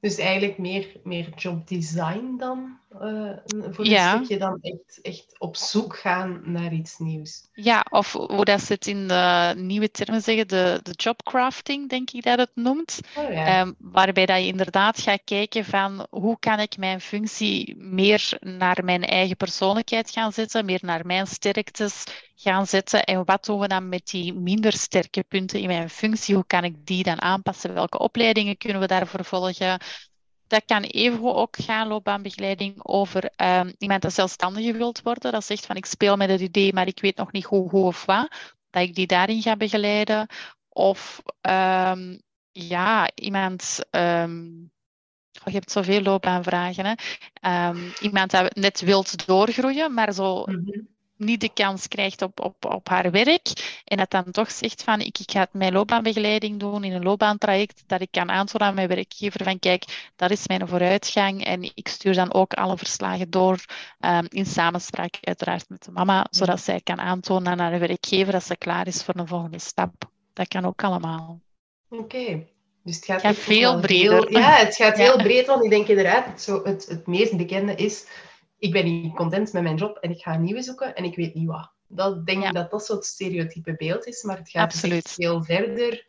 dus 0.00 0.16
eigenlijk 0.16 0.58
meer, 0.58 0.86
meer 1.04 1.28
jobdesign 1.36 2.36
dan 2.38 2.78
uh, 2.92 3.32
voor 3.70 3.86
een 3.86 4.08
stukje 4.08 4.38
dan 4.38 4.58
echt, 4.60 4.98
echt 5.02 5.38
op 5.38 5.56
zoek 5.56 5.98
gaan 5.98 6.40
naar 6.44 6.72
iets 6.72 6.98
nieuws. 6.98 7.48
Ja, 7.52 7.86
of 7.90 8.12
hoe 8.12 8.44
dat 8.44 8.60
ze 8.60 8.72
het 8.72 8.86
in 8.86 9.08
de 9.08 9.54
nieuwe 9.56 9.90
termen 9.90 10.22
zeggen, 10.22 10.48
de, 10.48 10.80
de 10.82 10.92
jobcrafting, 10.96 11.88
denk 11.88 12.10
ik 12.10 12.22
dat 12.22 12.38
het 12.38 12.50
noemt. 12.54 13.00
Oh, 13.16 13.32
ja. 13.32 13.60
um, 13.60 13.74
waarbij 13.78 14.26
dat 14.26 14.40
je 14.40 14.46
inderdaad 14.46 15.00
gaat 15.00 15.20
kijken 15.24 15.64
van 15.64 16.06
hoe 16.10 16.36
kan 16.38 16.60
ik 16.60 16.76
mijn 16.76 17.00
functie 17.00 17.76
meer 17.76 18.38
naar 18.40 18.84
mijn 18.84 19.04
eigen 19.04 19.36
persoonlijkheid 19.36 20.10
gaan 20.10 20.32
zetten, 20.32 20.64
meer 20.64 20.80
naar 20.82 21.06
mijn 21.06 21.26
sterktes 21.26 22.04
gaan 22.42 22.66
zetten. 22.66 23.04
En 23.04 23.24
wat 23.24 23.44
doen 23.44 23.60
we 23.60 23.68
dan 23.68 23.88
met 23.88 24.06
die 24.06 24.34
minder 24.34 24.72
sterke 24.72 25.24
punten 25.28 25.60
in 25.60 25.66
mijn 25.66 25.90
functie? 25.90 26.34
Hoe 26.34 26.46
kan 26.46 26.64
ik 26.64 26.86
die 26.86 27.02
dan 27.02 27.22
aanpassen? 27.22 27.74
Welke 27.74 27.98
opleidingen 27.98 28.56
kunnen 28.56 28.80
we 28.80 28.86
daarvoor 28.86 29.24
volgen? 29.24 29.80
Dat 30.50 30.62
kan 30.66 30.82
even 30.82 31.34
ook 31.34 31.56
gaan, 31.56 31.88
loopbaanbegeleiding, 31.88 32.74
over 32.82 33.30
um, 33.36 33.74
iemand 33.78 34.02
dat 34.02 34.12
zelfstandig 34.12 34.72
wilt 34.76 35.02
worden. 35.02 35.32
Dat 35.32 35.44
zegt 35.44 35.66
van 35.66 35.76
ik 35.76 35.86
speel 35.86 36.16
met 36.16 36.30
het 36.30 36.40
idee, 36.40 36.72
maar 36.72 36.86
ik 36.86 37.00
weet 37.00 37.16
nog 37.16 37.32
niet 37.32 37.44
hoe, 37.44 37.70
hoe 37.70 37.84
of 37.84 38.04
wat. 38.04 38.28
Dat 38.70 38.82
ik 38.82 38.94
die 38.94 39.06
daarin 39.06 39.42
ga 39.42 39.56
begeleiden. 39.56 40.26
Of 40.68 41.22
um, 41.40 42.22
ja, 42.50 43.10
iemand... 43.14 43.78
Um, 43.90 44.70
oh, 45.40 45.52
je 45.52 45.58
hebt 45.58 45.70
zoveel 45.70 46.02
loopbaanvragen. 46.02 46.86
Hè? 46.86 46.94
iemand 48.00 48.30
dat 48.30 48.54
net 48.54 48.80
wilt 48.80 49.26
doorgroeien, 49.26 49.94
maar 49.94 50.12
zo 50.12 50.44
mhm 50.46 50.80
niet 51.20 51.40
de 51.40 51.50
kans 51.54 51.88
krijgt 51.88 52.22
op, 52.22 52.40
op, 52.40 52.64
op 52.64 52.88
haar 52.88 53.10
werk 53.10 53.80
en 53.84 53.96
dat 53.96 54.10
dan 54.10 54.30
toch 54.30 54.50
zegt 54.50 54.82
van 54.82 55.00
ik, 55.00 55.18
ik 55.18 55.30
ga 55.30 55.46
mijn 55.52 55.72
loopbaanbegeleiding 55.72 56.60
doen 56.60 56.84
in 56.84 56.92
een 56.92 57.02
loopbaantraject, 57.02 57.82
dat 57.86 58.00
ik 58.00 58.10
kan 58.10 58.30
aantonen 58.30 58.66
aan 58.66 58.74
mijn 58.74 58.88
werkgever 58.88 59.44
van 59.44 59.58
kijk, 59.58 60.10
dat 60.16 60.30
is 60.30 60.46
mijn 60.46 60.68
vooruitgang 60.68 61.44
en 61.44 61.62
ik 61.74 61.88
stuur 61.88 62.14
dan 62.14 62.32
ook 62.34 62.54
alle 62.54 62.76
verslagen 62.76 63.30
door 63.30 63.64
um, 64.00 64.26
in 64.28 64.46
samenspraak 64.46 65.18
uiteraard 65.20 65.68
met 65.68 65.84
de 65.84 65.90
mama, 65.90 66.26
zodat 66.30 66.60
zij 66.60 66.80
kan 66.80 67.00
aantonen 67.00 67.52
aan 67.52 67.58
haar 67.58 67.78
werkgever 67.78 68.32
dat 68.32 68.44
ze 68.44 68.56
klaar 68.56 68.86
is 68.86 69.02
voor 69.02 69.14
een 69.16 69.28
volgende 69.28 69.58
stap. 69.58 69.92
Dat 70.32 70.48
kan 70.48 70.64
ook 70.64 70.84
allemaal. 70.84 71.40
Oké. 71.88 72.46
Dus 72.82 72.96
het 72.96 73.20
gaat, 73.20 73.36
veel 73.36 73.80
breder. 73.80 74.32
ja, 74.32 74.56
het 74.56 74.76
gaat 74.76 74.96
heel 75.06 75.16
breed, 75.16 75.46
want 75.46 75.64
ik 75.64 75.70
denk 75.70 75.86
inderdaad, 75.86 76.26
het, 76.26 76.42
zo, 76.42 76.64
het, 76.64 76.86
het 76.88 77.06
meest 77.06 77.36
bekende 77.36 77.74
is, 77.74 78.06
ik 78.60 78.72
ben 78.72 78.84
niet 78.84 79.14
content 79.14 79.52
met 79.52 79.62
mijn 79.62 79.76
job 79.76 79.96
en 79.96 80.10
ik 80.10 80.22
ga 80.22 80.34
een 80.34 80.42
nieuwe 80.42 80.62
zoeken 80.62 80.94
en 80.94 81.04
ik 81.04 81.16
weet 81.16 81.34
niet 81.34 81.46
wat. 81.46 81.72
Dat 81.86 82.26
denk 82.26 82.44
ik 82.44 82.52
dat 82.52 82.70
dat 82.70 82.84
zo'n 82.84 83.02
stereotype 83.02 83.74
beeld 83.76 84.06
is, 84.06 84.22
maar 84.22 84.38
het 84.38 84.50
gaat 84.50 84.80
dus 84.80 85.14
veel 85.14 85.44
verder. 85.44 86.06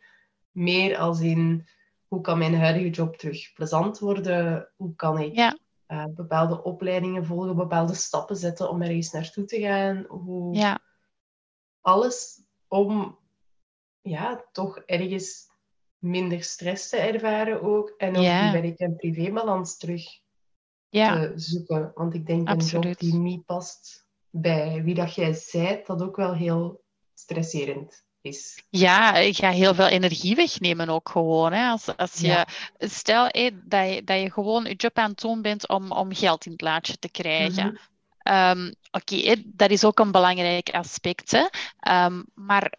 Meer 0.50 0.96
als 0.96 1.20
in, 1.20 1.68
hoe 2.06 2.20
kan 2.20 2.38
mijn 2.38 2.54
huidige 2.54 2.90
job 2.90 3.16
terug 3.16 3.52
plezant 3.52 3.98
worden? 3.98 4.68
Hoe 4.76 4.94
kan 4.94 5.18
ik 5.18 5.34
ja. 5.34 5.58
Eh, 5.86 6.04
bepaalde 6.10 6.62
opleidingen 6.62 7.26
volgen, 7.26 7.56
bepaalde 7.56 7.94
stappen 7.94 8.36
zetten 8.36 8.70
om 8.70 8.82
ergens 8.82 9.12
naartoe 9.12 9.44
te 9.44 9.60
gaan? 9.60 10.04
Hoe... 10.08 10.56
Ja. 10.56 10.80
Alles 11.80 12.42
om 12.68 13.18
ja, 14.00 14.44
toch 14.52 14.78
ergens 14.78 15.50
minder 15.98 16.42
stress 16.42 16.88
te 16.88 16.96
ervaren 16.96 17.62
ook. 17.62 17.94
En 17.96 18.08
ook 18.08 18.22
die 18.22 18.60
werk- 18.60 18.78
en 18.78 18.96
privébalans 18.96 19.76
terug 19.76 20.21
te 20.92 21.32
zoeken. 21.34 21.90
Want 21.94 22.14
ik 22.14 22.26
denk 22.26 22.48
Absoluut. 22.48 22.84
een 22.84 22.90
job 22.90 22.98
die 22.98 23.14
niet 23.14 23.44
past 23.44 24.06
bij 24.30 24.82
wie 24.82 24.94
dat 24.94 25.14
jij 25.14 25.32
zijt, 25.32 25.86
dat 25.86 26.02
ook 26.02 26.16
wel 26.16 26.34
heel 26.34 26.84
stresserend 27.14 28.04
is. 28.20 28.64
Ja, 28.70 29.14
ik 29.14 29.36
ga 29.36 29.50
heel 29.50 29.74
veel 29.74 29.86
energie 29.86 30.34
wegnemen 30.34 30.88
ook 30.88 31.08
gewoon. 31.08 31.52
Hè. 31.52 31.70
Als, 31.70 31.96
als 31.96 32.20
je, 32.20 32.46
Stel 32.78 33.22
dat, 33.64 33.88
je, 33.88 34.02
dat 34.04 34.20
je 34.20 34.30
gewoon 34.30 34.64
je 34.64 34.74
job 34.74 34.98
aan 34.98 35.10
het 35.10 35.20
doen 35.20 35.42
bent 35.42 35.68
om, 35.68 35.92
om 35.92 36.14
geld 36.14 36.46
in 36.46 36.52
het 36.52 36.60
laadje 36.60 36.98
te 36.98 37.10
krijgen. 37.10 37.66
Mhm. 37.66 37.76
Ehm, 38.18 38.72
oké, 38.90 39.42
dat 39.46 39.70
is 39.70 39.84
ook 39.84 39.98
een 39.98 40.12
belangrijk 40.12 40.70
aspect. 40.70 41.30
Hè. 41.30 41.46
Ehm, 41.78 42.22
maar 42.34 42.78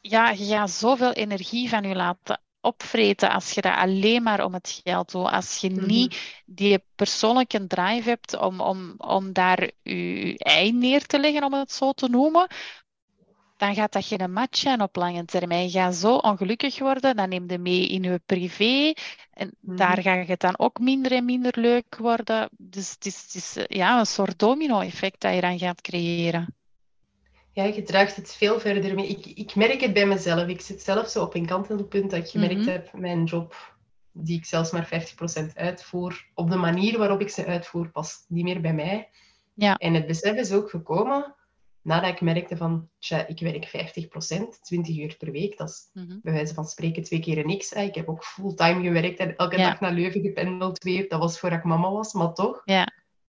ja, 0.00 0.30
je 0.30 0.44
gaat 0.44 0.70
zoveel 0.70 1.12
energie 1.12 1.68
van 1.68 1.82
je 1.82 1.94
laten 1.94 2.40
opvreten 2.62 3.30
als 3.30 3.52
je 3.52 3.60
dat 3.60 3.74
alleen 3.74 4.22
maar 4.22 4.44
om 4.44 4.52
het 4.52 4.80
geld 4.84 5.12
doet. 5.12 5.30
Als 5.30 5.56
je 5.56 5.70
mhm. 5.70 5.86
niet 5.86 6.42
die 6.46 6.84
persoonlijke 6.94 7.66
drive 7.66 8.08
hebt 8.08 8.36
om, 8.38 8.60
om, 8.60 8.94
om 8.96 9.32
daar 9.32 9.70
je 9.82 10.34
ei 10.38 10.72
neer 10.72 11.06
te 11.06 11.20
leggen, 11.20 11.44
om 11.44 11.52
het 11.52 11.72
zo 11.72 11.92
te 11.92 12.08
noemen, 12.08 12.46
dan 13.56 13.74
gaat 13.74 13.92
dat 13.92 14.06
geen 14.06 14.32
match 14.32 14.58
zijn 14.58 14.82
op 14.82 14.96
lange 14.96 15.24
termijn. 15.24 15.64
Je 15.64 15.70
gaat 15.70 15.94
zo 15.94 16.16
ongelukkig 16.16 16.78
worden, 16.78 17.16
dan 17.16 17.28
neem 17.28 17.50
je 17.50 17.58
mee 17.58 17.88
in 17.88 18.02
je 18.02 18.20
privé. 18.26 18.92
En 19.32 19.54
mhm. 19.60 19.76
daar 19.76 20.02
gaat 20.02 20.28
het 20.28 20.40
dan 20.40 20.58
ook 20.58 20.78
minder 20.78 21.12
en 21.12 21.24
minder 21.24 21.60
leuk 21.60 21.96
worden. 21.96 22.48
Dus 22.56 22.90
het 22.90 23.06
is, 23.06 23.22
het 23.22 23.34
is 23.34 23.64
ja, 23.66 23.98
een 23.98 24.06
soort 24.06 24.38
domino-effect 24.38 25.20
dat 25.20 25.34
je 25.34 25.40
dan 25.40 25.58
gaat 25.58 25.80
creëren. 25.80 26.56
Ja, 27.52 27.64
je 27.64 27.82
draagt 27.82 28.16
het 28.16 28.34
veel 28.34 28.60
verder 28.60 28.94
mee. 28.94 29.06
Ik, 29.06 29.26
ik 29.26 29.54
merk 29.54 29.80
het 29.80 29.92
bij 29.92 30.06
mezelf. 30.06 30.48
Ik 30.48 30.60
zit 30.60 30.82
zelf 30.82 31.08
zo 31.08 31.22
op 31.22 31.34
een 31.34 31.46
kantelpunt 31.46 32.10
dat 32.10 32.20
ik 32.20 32.28
gemerkt 32.28 32.60
mm 32.60 32.66
heb, 32.66 32.92
mijn 32.92 33.24
job, 33.24 33.74
die 34.12 34.38
ik 34.38 34.44
zelfs 34.44 34.70
maar 34.70 34.88
50% 35.50 35.54
uitvoer, 35.54 36.26
op 36.34 36.50
de 36.50 36.56
manier 36.56 36.98
waarop 36.98 37.20
ik 37.20 37.30
ze 37.30 37.46
uitvoer, 37.46 37.90
past 37.90 38.24
niet 38.28 38.44
meer 38.44 38.60
bij 38.60 38.74
mij. 38.74 39.08
Ja. 39.54 39.76
En 39.76 39.94
het 39.94 40.06
besef 40.06 40.36
is 40.36 40.52
ook 40.52 40.70
gekomen 40.70 41.34
nadat 41.82 42.10
ik 42.10 42.20
merkte 42.20 42.56
van, 42.56 42.88
tja, 42.98 43.26
ik 43.26 43.40
werk 43.40 43.66
50%, 43.66 44.60
20 44.62 44.98
uur 44.98 45.16
per 45.18 45.30
week. 45.30 45.58
Dat 45.58 45.68
is 45.68 45.90
mm 45.92 46.20
bij 46.22 46.32
wijze 46.32 46.54
van 46.54 46.64
spreken 46.64 47.02
twee 47.02 47.20
keer 47.20 47.46
niks. 47.46 47.72
Ik 47.72 47.94
heb 47.94 48.08
ook 48.08 48.24
fulltime 48.24 48.82
gewerkt 48.82 49.18
en 49.18 49.36
elke 49.36 49.56
dag 49.56 49.80
naar 49.80 49.92
Leuven 49.92 50.20
gependeld 50.20 50.82
weer. 50.82 51.08
Dat 51.08 51.18
was 51.18 51.38
voordat 51.38 51.58
ik 51.58 51.64
mama 51.64 51.90
was, 51.90 52.12
maar 52.12 52.32
toch. 52.32 52.62
Ja. 52.64 52.88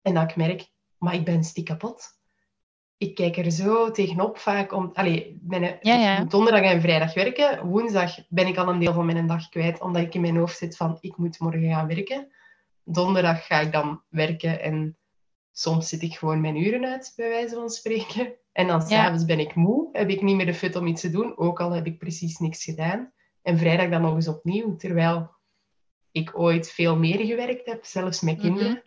En 0.02 0.14
dat 0.14 0.31
ik 0.31 0.37
merk, 0.37 0.69
maar 0.99 1.14
ik 1.14 1.25
ben 1.25 1.45
stiek 1.45 1.64
kapot 1.64 2.21
ik 3.02 3.14
kijk 3.14 3.37
er 3.37 3.50
zo 3.50 3.90
tegenop 3.90 4.38
vaak 4.38 4.73
om... 4.73 4.90
Allee, 4.92 5.40
mijn, 5.42 5.78
ja, 5.80 6.25
donderdag 6.25 6.62
en 6.62 6.80
vrijdag 6.80 7.14
werken. 7.14 7.66
Woensdag 7.66 8.18
ben 8.28 8.47
ik 8.47 8.56
al 8.56 8.68
een 8.68 8.78
deel 8.78 8.92
van 8.92 9.06
mijn 9.06 9.26
dag 9.26 9.49
kwijt, 9.49 9.80
omdat 9.80 10.02
ik 10.02 10.14
in 10.14 10.21
mijn 10.21 10.37
hoofd 10.37 10.56
zit 10.56 10.76
van 10.76 10.99
ik 11.00 11.16
moet 11.16 11.38
morgen 11.38 11.68
gaan 11.68 11.87
werken. 11.87 12.32
Donderdag 12.85 13.47
ga 13.47 13.61
ik 13.61 13.73
dan 13.73 14.02
werken 14.09 14.61
en 14.61 14.97
soms 15.52 15.88
zit 15.88 16.02
ik 16.02 16.14
gewoon 16.14 16.40
mijn 16.40 16.56
uren 16.56 16.85
uit, 16.85 17.12
bij 17.16 17.28
wijze 17.28 17.54
van 17.54 17.71
spreken. 17.71 18.35
En 18.52 18.66
dan 18.66 18.82
s'avonds 18.82 19.25
ben 19.25 19.38
ik 19.38 19.54
moe, 19.54 19.88
heb 19.92 20.09
ik 20.09 20.23
niet 20.23 20.37
meer 20.37 20.47
de 20.47 20.54
fut 20.54 20.76
om 20.76 20.87
iets 20.87 21.00
te 21.00 21.11
doen, 21.11 21.38
ook 21.38 21.61
al 21.61 21.71
heb 21.71 21.87
ik 21.87 21.99
precies 21.99 22.38
niks 22.38 22.64
gedaan. 22.64 23.12
En 23.42 23.59
vrijdag 23.59 23.88
dan 23.88 24.02
nog 24.02 24.14
eens 24.14 24.28
opnieuw, 24.28 24.76
terwijl 24.76 25.30
ik 26.11 26.38
ooit 26.38 26.71
veel 26.71 26.97
meer 26.97 27.26
gewerkt 27.26 27.66
heb, 27.66 27.85
zelfs 27.85 28.21
met 28.21 28.37
mhm. 28.37 28.42
kinderen. 28.42 28.82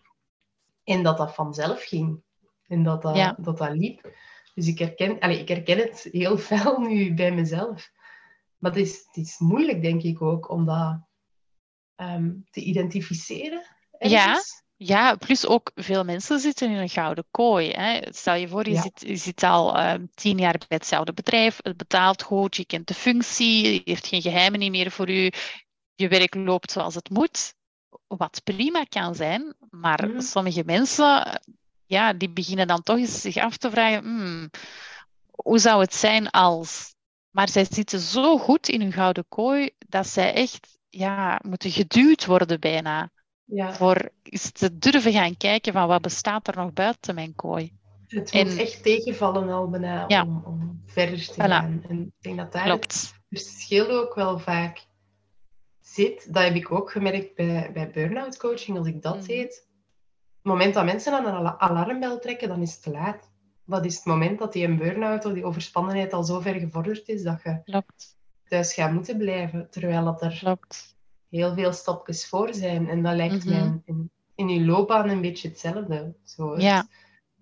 En 0.84 1.04
dat 1.04 1.18
dat 1.18 1.34
vanzelf 1.34 1.84
ging. 1.84 2.24
En 2.68 2.84
dat 2.84 3.02
dat, 3.02 3.36
dat, 3.38 3.58
dat 3.58 3.76
liep. 3.76 4.14
Dus 4.54 4.68
ik 4.68 4.80
herken, 4.80 5.20
allez, 5.20 5.40
ik 5.40 5.48
herken 5.48 5.78
het 5.78 6.08
heel 6.12 6.38
fel 6.50 6.80
nu 6.80 7.14
bij 7.14 7.32
mezelf. 7.32 7.92
Maar 8.58 8.72
het 8.72 8.82
is, 8.82 9.04
het 9.06 9.26
is 9.26 9.38
moeilijk, 9.40 9.82
denk 9.82 10.02
ik 10.02 10.22
ook, 10.22 10.50
om 10.50 10.66
dat 10.66 11.00
ehm, 11.96 12.32
te 12.50 12.62
identificeren. 12.62 13.62
Ja, 14.00 14.42
ja, 14.78 15.16
plus 15.16 15.46
ook 15.46 15.72
veel 15.76 16.04
mensen 16.04 16.40
zitten 16.40 16.70
in 16.70 16.78
een 16.78 16.90
gouden 16.90 17.26
kooi. 17.32 17.72
Hè. 17.72 18.00
Stel 18.10 18.36
je 18.36 18.48
voor, 18.48 18.70
je, 18.70 18.82
zit, 18.82 19.02
je 19.08 19.16
zit 19.16 19.44
al 19.44 19.90
um, 19.90 20.10
tien 20.14 20.38
jaar 20.38 20.58
bij 20.58 20.78
hetzelfde 20.78 21.14
bedrijf, 21.14 21.60
het 21.62 21.78
betaalt 21.78 22.24
goed, 22.24 22.56
je 22.56 22.66
kent 22.66 22.88
de 22.88 22.94
functie, 22.94 23.74
je 23.74 23.82
heeft 23.84 24.08
geen 24.08 24.22
geheimen 24.22 24.72
meer 24.72 24.92
voor 24.92 25.12
je, 25.12 25.34
je 25.96 26.08
werk 26.08 26.36
loopt 26.36 26.72
zoals 26.72 26.96
het 26.96 27.10
moet. 27.10 27.54
Wat 28.08 28.42
prima 28.44 28.84
kan 28.84 29.16
zijn, 29.16 29.56
maar 29.70 30.10
mhm. 30.10 30.20
sommige 30.20 30.64
mensen 30.66 31.42
ja, 31.86 32.14
die 32.14 32.30
beginnen 32.30 32.68
dan 32.68 32.84
toch 32.84 32.98
eens 32.98 33.22
zich 33.22 33.38
af 33.38 33.58
te 33.58 33.70
vragen, 33.70 34.04
hmm, 34.04 34.50
hoe 35.32 35.60
zou 35.60 35.82
het 35.82 35.94
zijn 35.94 36.30
als... 36.30 36.94
Maar 37.30 37.50
zij 37.50 37.66
zitten 37.70 38.00
zo 38.00 38.38
goed 38.38 38.70
in 38.70 38.82
hun 38.82 38.94
gouden 38.94 39.26
kooi 39.30 39.70
dat 39.78 40.08
zij 40.08 40.34
echt 40.34 40.78
ja, 40.90 41.40
moeten 41.48 41.72
geduwd 41.72 42.26
worden 42.26 42.60
bijna. 42.60 43.10
Ja. 43.44 43.74
Voor 43.74 44.10
eens 44.24 44.52
te 44.52 44.78
durven 44.78 45.12
gaan 45.12 45.38
kijken 45.38 45.74
van 45.74 45.88
wat 45.88 46.02
bestaat 46.02 46.48
er 46.48 46.56
nog 46.56 46.74
buiten 46.74 47.16
mijn 47.16 47.36
kooi. 47.36 47.74
Het 48.08 48.34
moet 48.34 48.58
echt 48.58 48.84
tegenvallen 48.84 49.50
al 49.50 49.70
bijna 49.70 50.06
om, 50.24 50.44
om, 50.46 50.82
verder 50.86 51.26
te 51.26 51.34
gaan. 51.42 51.84
En 51.88 52.02
ik 52.02 52.24
denk 52.24 52.38
dat 52.38 52.52
daar 52.52 52.70
het 52.70 53.14
verschil 53.30 53.90
ook 53.90 54.16
wel 54.16 54.40
vaak 54.40 54.86
zit. 55.82 56.34
Dat 56.34 56.44
heb 56.44 56.56
ik 56.56 56.72
ook 56.72 56.92
gemerkt 56.92 57.36
bij, 57.36 57.72
bij 57.74 57.92
burn-out 57.92 58.38
coaching, 58.38 58.78
als 58.78 58.88
ik 58.88 59.02
dat 59.02 59.16
mm. 59.16 59.26
deed 59.26 59.65
het 60.46 60.54
moment 60.54 60.74
dat 60.74 60.86
mensen 60.86 61.14
aan 61.14 61.26
een 61.26 61.60
alarmbel 61.60 62.20
trekken, 62.20 62.48
dan 62.48 62.62
is 62.62 62.74
het 62.74 62.84
te 62.84 62.92
laat. 62.92 63.30
Dat 63.66 63.86
is 63.86 63.96
het 63.96 64.06
moment 64.06 64.40
dat 64.40 64.54
die 64.54 64.66
een 64.66 64.78
burn-out 64.78 65.26
of 65.26 65.34
die 65.34 65.46
overspannenheid 65.46 66.14
al 66.14 66.24
zo 66.24 66.40
ver 66.40 66.54
gevorderd 66.54 67.08
is 67.08 67.24
dat 67.24 67.42
je 67.44 67.62
Klopt. 67.64 68.18
thuis 68.48 68.74
gaat 68.74 68.92
moeten 68.92 69.18
blijven. 69.18 69.68
Terwijl 69.70 70.04
dat 70.04 70.22
er 70.22 70.38
Klopt. 70.40 70.98
heel 71.30 71.54
veel 71.54 71.74
stapjes 71.74 72.28
voor 72.28 72.54
zijn. 72.54 72.90
En 72.90 73.04
dat 73.04 73.16
lijkt 73.16 73.46
mij 73.46 73.64
mhm. 73.64 73.78
in, 73.86 74.12
in 74.36 74.50
je 74.50 74.66
loopbaan 74.66 75.10
een 75.10 75.22
beetje 75.22 75.48
hetzelfde. 75.48 76.16
Zo, 76.24 76.60
ja. 76.60 76.88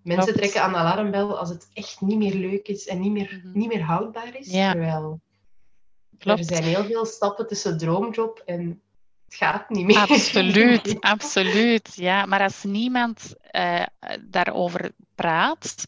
Mensen 0.02 0.34
trekken 0.34 0.62
aan 0.62 0.72
de 0.72 0.78
alarmbel 0.78 1.38
als 1.40 1.50
het 1.50 1.70
echt 1.74 2.02
niet 2.02 2.18
meer 2.18 2.34
leuk 2.34 2.68
is 2.68 2.88
en 2.88 3.00
niet 3.00 3.12
meer, 3.12 3.42
mhm. 3.44 3.58
niet 3.58 3.68
meer 3.68 3.84
houdbaar 3.84 4.38
is. 4.38 4.50
Terwijl 4.50 5.22
Klopt. 6.18 6.40
er 6.40 6.46
zijn 6.46 6.64
heel 6.64 6.84
veel 6.84 7.06
stappen 7.06 7.48
tussen 7.48 7.78
droomjob 7.78 8.42
en 8.46 8.82
gaat 9.36 9.70
niet 9.70 9.86
meer. 9.86 9.98
Absoluut, 9.98 10.98
absoluut. 11.14 11.96
Ja, 11.96 12.26
maar 12.26 12.42
als 12.42 12.64
niemand 12.64 13.34
uh, 13.52 13.84
daarover 14.22 14.92
praat, 15.16 15.86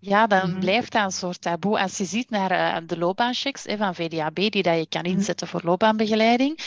ja, 0.00 0.26
dan 0.26 0.50
mhm. 0.50 0.60
blijft 0.60 0.92
dat 0.92 1.04
een 1.04 1.10
soort 1.10 1.40
taboe. 1.40 1.80
Als 1.80 1.96
je 1.96 2.04
ziet 2.04 2.30
naar 2.30 2.52
uh, 2.52 2.86
de 2.86 2.98
loopbaanchecks 2.98 3.64
van 3.76 3.94
VDAB, 3.94 4.34
die 4.34 4.62
dat 4.62 4.78
je 4.78 4.86
kan 4.88 5.02
mhm. 5.02 5.10
inzetten 5.10 5.48
voor 5.48 5.60
loopbaanbegeleiding, 5.64 6.60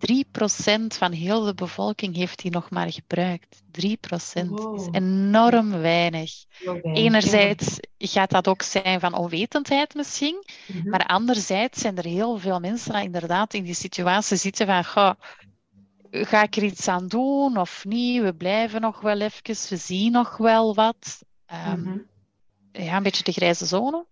3% 0.00 0.86
van 0.86 1.12
heel 1.12 1.40
de 1.40 1.54
bevolking 1.54 2.16
heeft 2.16 2.42
die 2.42 2.50
nog 2.50 2.70
maar 2.70 2.92
gebruikt. 2.92 3.62
3% 3.62 3.62
is 4.74 4.88
enorm 4.90 5.70
weinig. 5.70 6.32
Enerzijds 6.82 7.78
gaat 7.98 8.30
dat 8.30 8.48
ook 8.48 8.62
zijn 8.62 9.00
van 9.00 9.14
onwetendheid 9.14 9.94
misschien, 9.94 10.44
mhm. 10.66 10.88
maar 10.88 11.06
anderzijds 11.06 11.80
zijn 11.80 11.96
er 11.96 12.04
heel 12.04 12.38
veel 12.38 12.60
mensen 12.60 12.92
die 12.92 13.02
inderdaad 13.02 13.54
in 13.54 13.64
die 13.64 13.74
situatie 13.74 14.36
zitten 14.36 14.66
van, 14.66 14.84
goh, 14.84 15.12
ga 16.10 16.42
ik 16.42 16.56
er 16.56 16.62
iets 16.62 16.88
aan 16.88 17.06
doen 17.06 17.56
of 17.56 17.84
niet? 17.84 18.22
We 18.22 18.34
blijven 18.34 18.80
nog 18.80 19.00
wel 19.00 19.20
even, 19.20 19.42
we 19.68 19.76
zien 19.76 20.12
nog 20.12 20.36
wel 20.36 20.74
wat. 20.74 21.24
Um, 21.68 22.08
Ja, 22.72 22.96
een 22.96 23.02
beetje 23.02 23.24
de 23.24 23.32
grijze 23.32 23.66
zone. 23.66 24.06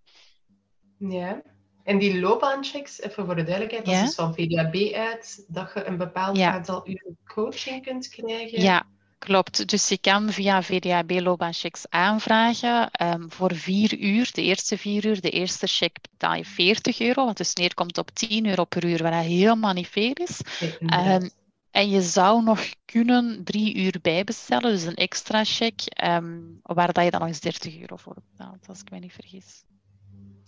Ja. 0.99 1.43
En 1.85 1.99
die 1.99 2.21
loopbaanchecks, 2.21 3.01
even 3.01 3.25
voor 3.25 3.37
de 3.37 3.43
duidelijkheid, 3.43 3.85
dat 3.85 3.95
is 3.95 4.01
dus 4.01 4.15
van 4.15 4.35
VDAB 4.35 4.93
uit 4.95 5.45
dat 5.49 5.71
je 5.75 5.87
een 5.87 5.97
bepaald 5.97 6.39
aantal 6.39 6.89
uren 6.89 7.19
coaching 7.25 7.83
kunt 7.83 8.09
krijgen. 8.09 8.63
Ja, 8.63 8.87
klopt. 9.19 9.69
Dus 9.69 9.89
je 9.89 9.99
kan 9.99 10.33
via 10.33 10.63
VDAB 10.63 11.11
loopbaanchecks 11.11 11.85
aanvragen 11.89 12.91
um, 13.03 13.33
voor 13.33 13.55
vier 13.55 13.99
uur. 13.99 14.31
De 14.33 14.43
eerste 14.43 14.79
vier 14.79 15.07
uur, 15.07 15.21
de 15.21 15.31
eerste 15.31 15.67
check 15.67 15.97
betaal 16.11 16.35
je 16.35 16.45
40 16.45 17.01
euro, 17.01 17.25
wat 17.25 17.37
dus 17.37 17.55
neerkomt 17.55 17.99
op 17.99 18.11
10 18.11 18.47
euro 18.47 18.65
per 18.65 18.85
uur, 18.85 19.03
wat 19.03 19.13
helemaal 19.13 19.73
niet 19.73 19.89
veel 19.89 20.13
is. 20.13 20.41
Um, 20.81 21.31
en 21.71 21.91
je 21.91 22.03
zou 22.03 22.43
nog 22.43 22.61
kunnen 22.85 23.45
drie 23.45 23.77
uur 23.77 23.99
bijbestellen, 24.03 24.71
dus 24.71 24.85
een 24.85 24.95
extra 24.95 25.45
check, 25.45 25.81
um, 26.05 26.59
waar 26.63 26.93
dat 26.93 27.05
je 27.05 27.11
dan 27.11 27.21
nog 27.21 27.29
eens 27.29 27.41
30 27.41 27.81
euro 27.81 27.97
voor 27.97 28.17
betaalt, 28.31 28.69
als 28.69 28.81
ik 28.81 28.91
me 28.91 28.99
niet 28.99 29.13
vergis. 29.13 29.65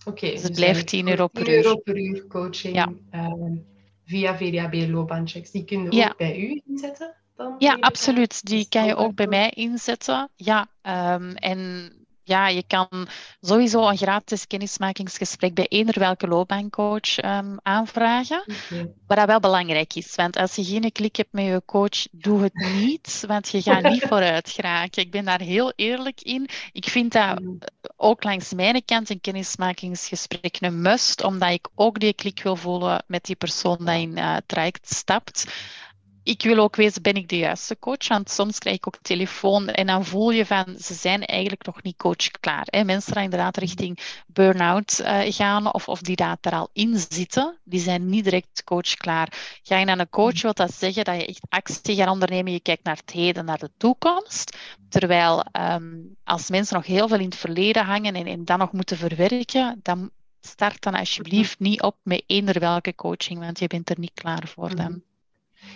Oké. 0.05 0.31
dus 0.31 0.43
het 0.43 0.47
dus 0.47 0.57
blijft 0.57 0.87
10 0.87 1.09
euro 1.09 1.27
per 1.27 1.41
uur. 1.41 1.47
10 1.47 1.55
euro 1.55 1.77
per 1.77 1.99
uur 1.99 2.27
coaching. 2.27 2.75
Ja. 2.75 2.93
Um, 3.13 3.67
via 4.05 4.37
VDAB 4.37 4.75
loopbaanchecks. 4.75 5.51
Die 5.51 5.65
kun 5.65 5.83
je 5.83 6.09
ook 6.09 6.17
bij 6.17 6.39
u 6.39 6.63
inzetten? 6.67 7.15
Dan 7.37 7.55
ja, 7.59 7.77
absoluut. 7.81 8.47
Die 8.47 8.69
kan 8.69 8.87
je 8.87 8.95
ook 8.95 9.15
bij 9.15 9.27
mij 9.27 9.51
inzetten. 9.51 10.31
Ja, 10.37 10.69
um, 11.15 11.35
en 11.35 11.93
ja, 12.31 12.49
je 12.49 12.65
kan 12.67 12.89
sowieso 13.41 13.89
een 13.89 13.97
gratis 13.97 14.47
kennismakingsgesprek 14.47 15.55
bij 15.55 15.67
eender 15.69 15.99
welke 15.99 16.27
loopbaancoach 16.27 17.25
um, 17.25 17.59
aanvragen. 17.63 18.43
Okay. 18.43 18.93
Wat 19.07 19.17
dat 19.17 19.27
wel 19.27 19.41
belangrijk 19.41 19.95
is, 19.95 20.15
want 20.15 20.37
als 20.37 20.55
je 20.55 20.65
geen 20.65 20.93
klik 20.93 21.17
hebt 21.17 21.33
met 21.33 21.45
je 21.45 21.63
coach, 21.67 22.07
doe 22.11 22.43
het 22.43 22.55
niet, 22.55 23.25
want 23.27 23.49
je 23.49 23.63
gaat 23.63 23.83
niet 23.83 24.05
vooruit 24.09 24.51
geraken. 24.51 25.03
Ik 25.03 25.11
ben 25.11 25.25
daar 25.25 25.41
heel 25.41 25.73
eerlijk 25.77 26.21
in. 26.21 26.49
Ik 26.73 26.89
vind 26.89 27.13
dat 27.13 27.41
mm. 27.41 27.59
ook 27.97 28.25
langs 28.25 28.53
mijn 28.53 28.85
kant 28.85 29.11
een 29.11 29.21
kennismakingsgesprek 29.21 30.57
een 30.61 30.81
must, 30.81 31.23
omdat 31.23 31.51
ik 31.51 31.69
ook 31.75 32.01
die 32.01 32.15
klik 32.15 32.43
wil 32.43 32.57
voelen 32.57 33.05
met 33.07 33.25
die 33.25 33.37
persoon 33.37 33.79
die 33.79 34.01
in 34.01 34.19
uh, 34.19 34.37
traject 34.47 34.95
stapt 34.95 35.47
ik 36.23 36.43
wil 36.43 36.59
ook 36.59 36.77
weten, 36.77 37.03
ben 37.03 37.15
ik 37.15 37.29
de 37.29 37.39
juiste 37.39 37.79
coach? 37.79 38.09
Want 38.09 38.31
soms 38.31 38.59
krijg 38.59 38.77
ik 38.77 38.87
ook 38.87 38.99
telefoon 39.03 39.69
en 39.69 39.87
dan 39.87 40.05
voel 40.05 40.31
je 40.31 40.47
van, 40.47 40.77
ze 40.79 40.95
zijn 40.95 41.25
eigenlijk 41.25 41.67
nog 41.67 41.83
niet 41.83 41.97
coachklaar. 41.97 42.67
Hè? 42.71 42.85
Mensen 42.85 43.13
die 43.15 43.23
inderdaad 43.23 43.57
richting 43.57 43.99
burn-out 44.27 45.01
uh, 45.01 45.21
gaan 45.23 45.73
of, 45.73 45.89
of 45.89 46.01
die 46.01 46.17
daar 46.17 46.37
al 46.41 46.69
in 46.73 46.99
zitten, 47.09 47.59
die 47.65 47.81
zijn 47.81 48.09
niet 48.09 48.25
direct 48.25 48.65
coachklaar. 48.65 49.59
Ga 49.63 49.79
je 49.79 49.85
naar 49.85 49.99
een 49.99 50.09
coach, 50.09 50.43
wil 50.43 50.55
dat 50.55 50.75
zeggen 50.75 51.05
dat 51.05 51.21
je 51.21 51.27
echt 51.27 51.47
actie 51.49 51.97
gaat 51.97 52.09
ondernemen, 52.09 52.53
je 52.53 52.61
kijkt 52.61 52.85
naar 52.85 52.97
het 52.97 53.11
heden, 53.11 53.45
naar 53.45 53.59
de 53.59 53.71
toekomst. 53.77 54.57
Terwijl 54.89 55.45
um, 55.53 56.17
als 56.25 56.51
mensen 56.51 56.77
nog 56.77 56.87
heel 56.87 57.09
veel 57.09 57.19
in 57.19 57.25
het 57.25 57.37
verleden 57.37 57.85
hangen 57.85 58.15
en, 58.15 58.27
en 58.27 58.45
dat 58.45 58.59
nog 58.59 58.73
moeten 58.73 58.97
verwerken, 58.97 59.81
dan 59.83 60.11
start 60.41 60.83
dan 60.83 60.95
alsjeblieft 60.95 61.59
niet 61.59 61.83
op 61.83 61.97
met 62.03 62.23
eender 62.27 62.61
welke 62.61 62.95
coaching, 62.95 63.39
want 63.39 63.59
je 63.59 63.67
bent 63.67 63.91
er 63.91 63.99
niet 63.99 64.15
klaar 64.15 64.49
voor 64.49 64.75
dan. 64.75 65.03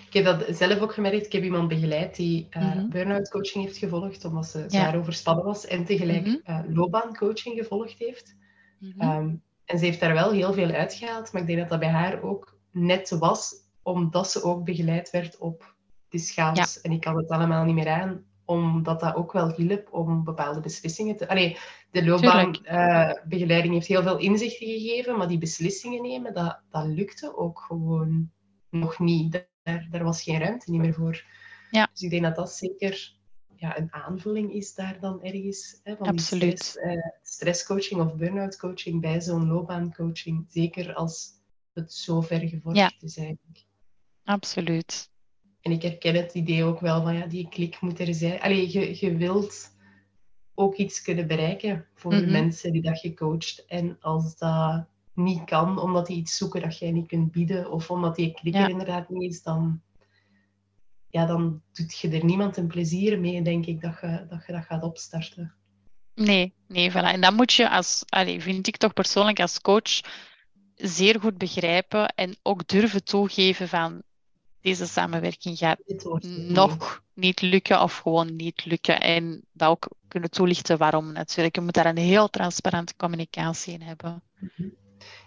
Ik 0.07 0.25
heb 0.25 0.25
dat 0.25 0.57
zelf 0.57 0.81
ook 0.81 0.95
gemerkt. 0.95 1.27
Ik 1.27 1.33
heb 1.33 1.43
iemand 1.43 1.69
begeleid 1.69 2.17
die 2.17 2.49
uh, 2.57 2.85
burn-out 2.89 3.31
coaching 3.31 3.65
heeft 3.65 3.77
gevolgd, 3.77 4.25
omdat 4.25 4.47
ze 4.47 4.65
zwaar 4.69 4.97
overspannen 4.97 5.45
was. 5.45 5.67
En 5.67 5.85
tegelijk 5.85 6.27
mm 6.27 6.43
loopbaancoaching 6.69 7.59
gevolgd 7.59 7.99
heeft. 7.99 8.37
Mhm. 8.79 9.01
Ehm, 9.01 9.35
en 9.65 9.79
ze 9.79 9.85
heeft 9.85 10.01
daar 10.01 10.13
wel 10.13 10.31
heel 10.31 10.53
veel 10.53 10.71
uitgehaald. 10.71 11.33
Maar 11.33 11.41
ik 11.41 11.47
denk 11.47 11.59
dat 11.59 11.69
dat 11.69 11.79
bij 11.79 11.89
haar 11.89 12.23
ook 12.23 12.59
net 12.71 13.11
was, 13.11 13.55
omdat 13.83 14.31
ze 14.31 14.43
ook 14.43 14.65
begeleid 14.65 15.11
werd 15.11 15.39
op 15.39 15.75
de 16.09 16.19
schaals. 16.19 16.81
En 16.81 16.93
ik 16.93 17.01
kan 17.01 17.17
het 17.17 17.29
allemaal 17.29 17.65
niet 17.65 17.75
meer 17.75 17.89
aan, 17.89 18.25
omdat 18.45 19.01
dat 19.01 19.15
ook 19.15 19.33
wel 19.33 19.55
hielp 19.55 19.93
om 19.93 20.25
bepaalde 20.25 20.61
beslissingen 20.61 21.17
te... 21.17 21.29
Allee, 21.29 21.57
de 21.91 22.05
loopbaanbegeleiding 22.05 23.67
uh, 23.67 23.73
heeft 23.73 23.87
heel 23.87 24.03
veel 24.03 24.19
inzichten 24.19 24.67
gegeven, 24.67 25.17
maar 25.17 25.29
die 25.29 25.39
beslissingen 25.39 26.03
nemen, 26.03 26.35
dat, 26.35 26.61
dat 26.71 26.87
lukte 26.87 27.37
ook 27.37 27.61
gewoon 27.61 28.31
nog 28.71 28.99
niet 28.99 29.33
daar, 29.65 29.87
daar 29.91 30.05
was 30.05 30.23
geen 30.23 30.39
ruimte 30.39 30.71
niet 30.71 30.81
meer 30.81 30.95
voor. 30.95 31.25
Ja. 31.71 31.89
Dus 31.93 32.03
ik 32.03 32.11
denk 32.11 32.23
dat 32.23 32.37
dat 32.37 32.53
zeker 32.53 33.15
ja, 33.57 33.79
een 33.79 33.93
aanvulling 33.93 34.53
is 34.53 34.75
daar 34.75 35.01
dan 35.01 35.23
ergens. 35.23 35.81
Hè, 35.83 35.97
van 35.97 36.07
Absoluut. 36.07 36.59
Stress, 36.59 36.97
uh, 36.97 37.07
stresscoaching 37.23 38.01
of 38.01 38.17
burn-out 38.17 38.57
coaching 38.57 39.01
bij 39.01 39.21
zo'n 39.21 39.47
loopbaancoaching. 39.47 40.47
Zeker 40.49 40.95
als 40.95 41.31
het 41.73 41.93
zo 41.93 42.21
ver 42.21 42.49
gevorderd 42.49 43.03
is 43.03 43.17
eigenlijk. 43.17 43.67
Absoluut. 44.25 45.11
En 45.61 45.73
ik 45.73 45.83
herken 45.83 46.15
het 46.15 46.35
idee 46.35 46.65
ook 46.65 46.81
wel 46.81 47.03
van 47.03 47.15
ja, 47.15 47.27
die 47.27 47.49
klik 47.49 47.81
moet 47.81 47.99
er 47.99 48.15
zijn. 48.15 48.41
Allee, 48.41 48.73
je, 48.73 49.07
je 49.07 49.17
wilt 49.17 49.73
ook 50.55 50.77
iets 50.77 51.03
kunnen 51.03 51.27
bereiken 51.27 51.87
voor 51.95 52.11
de 52.11 52.21
mhm. 52.23 52.33
mensen 52.33 52.73
die 52.73 52.83
dat 52.83 53.01
je 53.01 53.15
coacht. 53.15 53.65
En 53.67 53.97
als 54.01 54.37
dat 54.37 54.87
niet 55.15 55.45
kan, 55.45 55.79
omdat 55.79 56.07
die 56.07 56.17
iets 56.17 56.37
zoeken 56.37 56.61
dat 56.61 56.79
jij 56.79 56.91
niet 56.91 57.07
kunt 57.07 57.33
bieden, 57.33 57.71
of 57.71 57.91
omdat 57.91 58.17
die 58.17 58.35
klik 58.35 58.55
er 58.55 58.69
inderdaad 58.69 59.09
niet 59.09 59.31
is, 59.31 59.43
dan, 59.43 59.81
ja, 61.09 61.27
dan 61.27 61.63
doet 61.73 61.99
je 61.99 62.09
er 62.11 62.25
niemand 62.25 62.57
een 62.57 62.67
plezier 62.67 63.21
mee, 63.21 63.43
denk 63.43 63.67
ik, 63.67 63.81
dat 63.81 63.99
je 64.01 64.27
dat, 64.29 64.47
je 64.47 64.53
dat 64.53 64.65
gaat 64.65 64.83
opstarten. 64.83 65.55
Nee, 66.15 66.55
nee, 66.69 66.91
voilà. 66.91 66.95
En 66.95 67.21
dan 67.21 67.35
moet 67.35 67.53
je 67.53 67.71
als, 67.71 68.03
allez, 68.07 68.43
vind 68.43 68.67
ik 68.67 68.77
toch 68.77 68.93
persoonlijk 68.93 69.41
als 69.41 69.61
coach, 69.61 70.01
zeer 70.75 71.21
goed 71.21 71.39
begrijpen 71.39 72.09
en 72.09 72.37
ook 72.43 72.69
durven 72.69 73.05
toegeven 73.05 73.69
van 73.69 74.03
deze 74.61 74.87
samenwerking 74.87 75.59
gaat 75.59 75.79
nog 76.49 77.03
niet 77.15 77.41
lukken 77.41 77.83
of 77.83 77.99
gewoon 77.99 78.37
niet 78.37 78.65
lukken. 78.65 79.01
En 79.01 79.45
dat 79.53 79.69
ook 79.69 79.89
kunnen 80.09 80.31
toelichten 80.31 80.79
waarom 80.79 81.13
natuurlijk. 81.13 81.55
Je 81.55 81.61
moet 81.61 81.75
daar 81.75 81.87
een 81.87 81.97
heel 81.97 82.29
transparante 82.29 82.97
communicatie 82.97 83.73
in 83.73 83.83
hebben. 83.83 84.23
Mhm. 84.39 84.69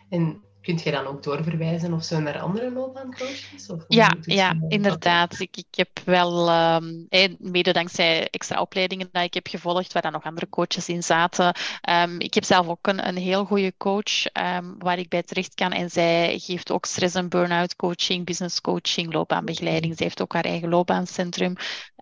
En 0.10 0.42
kunt 0.62 0.84
je 0.84 0.92
dan 0.92 1.06
ook 1.06 1.24
doorverwijzen 1.24 1.94
of 1.94 2.04
zo 2.04 2.20
naar 2.20 2.40
andere 2.40 2.72
loopbaancoaches? 2.72 3.70
Of 3.70 3.86
ja, 3.88 4.16
ja 4.22 4.56
inderdaad. 4.68 5.40
Ik, 5.40 5.58
ik 5.58 5.68
heb 5.72 5.90
wel, 6.06 6.52
um, 6.76 7.08
mede 7.38 7.72
dankzij 7.72 8.28
extra 8.30 8.62
opleidingen 8.62 9.10
die 9.12 9.24
ik 9.24 9.34
heb 9.34 9.48
gevolgd, 9.48 9.94
waar 9.94 10.02
dan 10.02 10.12
nog 10.12 10.24
andere 10.24 10.50
coaches 10.50 10.90
in 10.90 11.04
zaten. 11.04 11.56
Um, 11.90 12.20
ik 12.20 12.34
heb 12.34 12.44
zelf 12.44 12.68
ook 12.68 12.88
een, 12.88 13.08
een 13.08 13.18
heel 13.18 13.46
goede 13.46 13.74
coach 13.78 14.26
um, 14.34 14.76
waar 14.78 15.00
ik 15.00 15.10
bij 15.10 15.24
terecht 15.24 15.56
kan. 15.56 15.72
En 15.72 15.90
zij 15.90 16.40
geeft 16.40 16.72
ook 16.72 16.86
stress- 16.86 17.16
en 17.16 17.30
burn-out 17.30 17.76
coaching, 17.76 18.26
business 18.26 18.62
coaching, 18.62 19.14
loopbaanbegeleiding. 19.14 19.96
Zij 19.96 20.06
heeft 20.06 20.22
ook 20.22 20.34
haar 20.34 20.46
eigen 20.46 20.70
loopbaancentrum. 20.70 21.54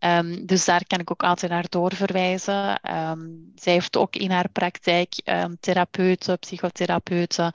Um, 0.04 0.46
dus 0.46 0.66
daar 0.66 0.86
kan 0.88 1.00
ik 1.00 1.12
ook 1.12 1.24
altijd 1.24 1.52
naar 1.52 1.66
doorverwijzen. 1.70 2.80
Um, 2.96 3.52
zij 3.56 3.74
heeft 3.74 3.98
ook 3.98 4.16
in 4.16 4.32
haar 4.32 4.50
praktijk 4.50 5.22
um, 5.26 5.58
therapeuten, 5.60 6.40
psychotherapeuten. 6.40 7.54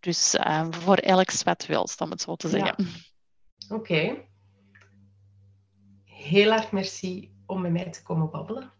Dus 0.00 0.34
uh, 0.34 0.66
voor 0.70 0.96
elk 0.96 1.42
wat 1.42 1.66
wil, 1.66 1.88
om 1.98 2.10
het 2.10 2.20
zo 2.20 2.36
te 2.36 2.48
zeggen. 2.48 2.76
Oké. 3.68 3.74
Okay. 3.74 4.28
Heel 6.04 6.52
erg 6.52 6.72
merci 6.72 7.32
om 7.46 7.60
met 7.60 7.72
mij 7.72 7.90
te 7.90 8.02
komen 8.02 8.30
babbelen. 8.30 8.72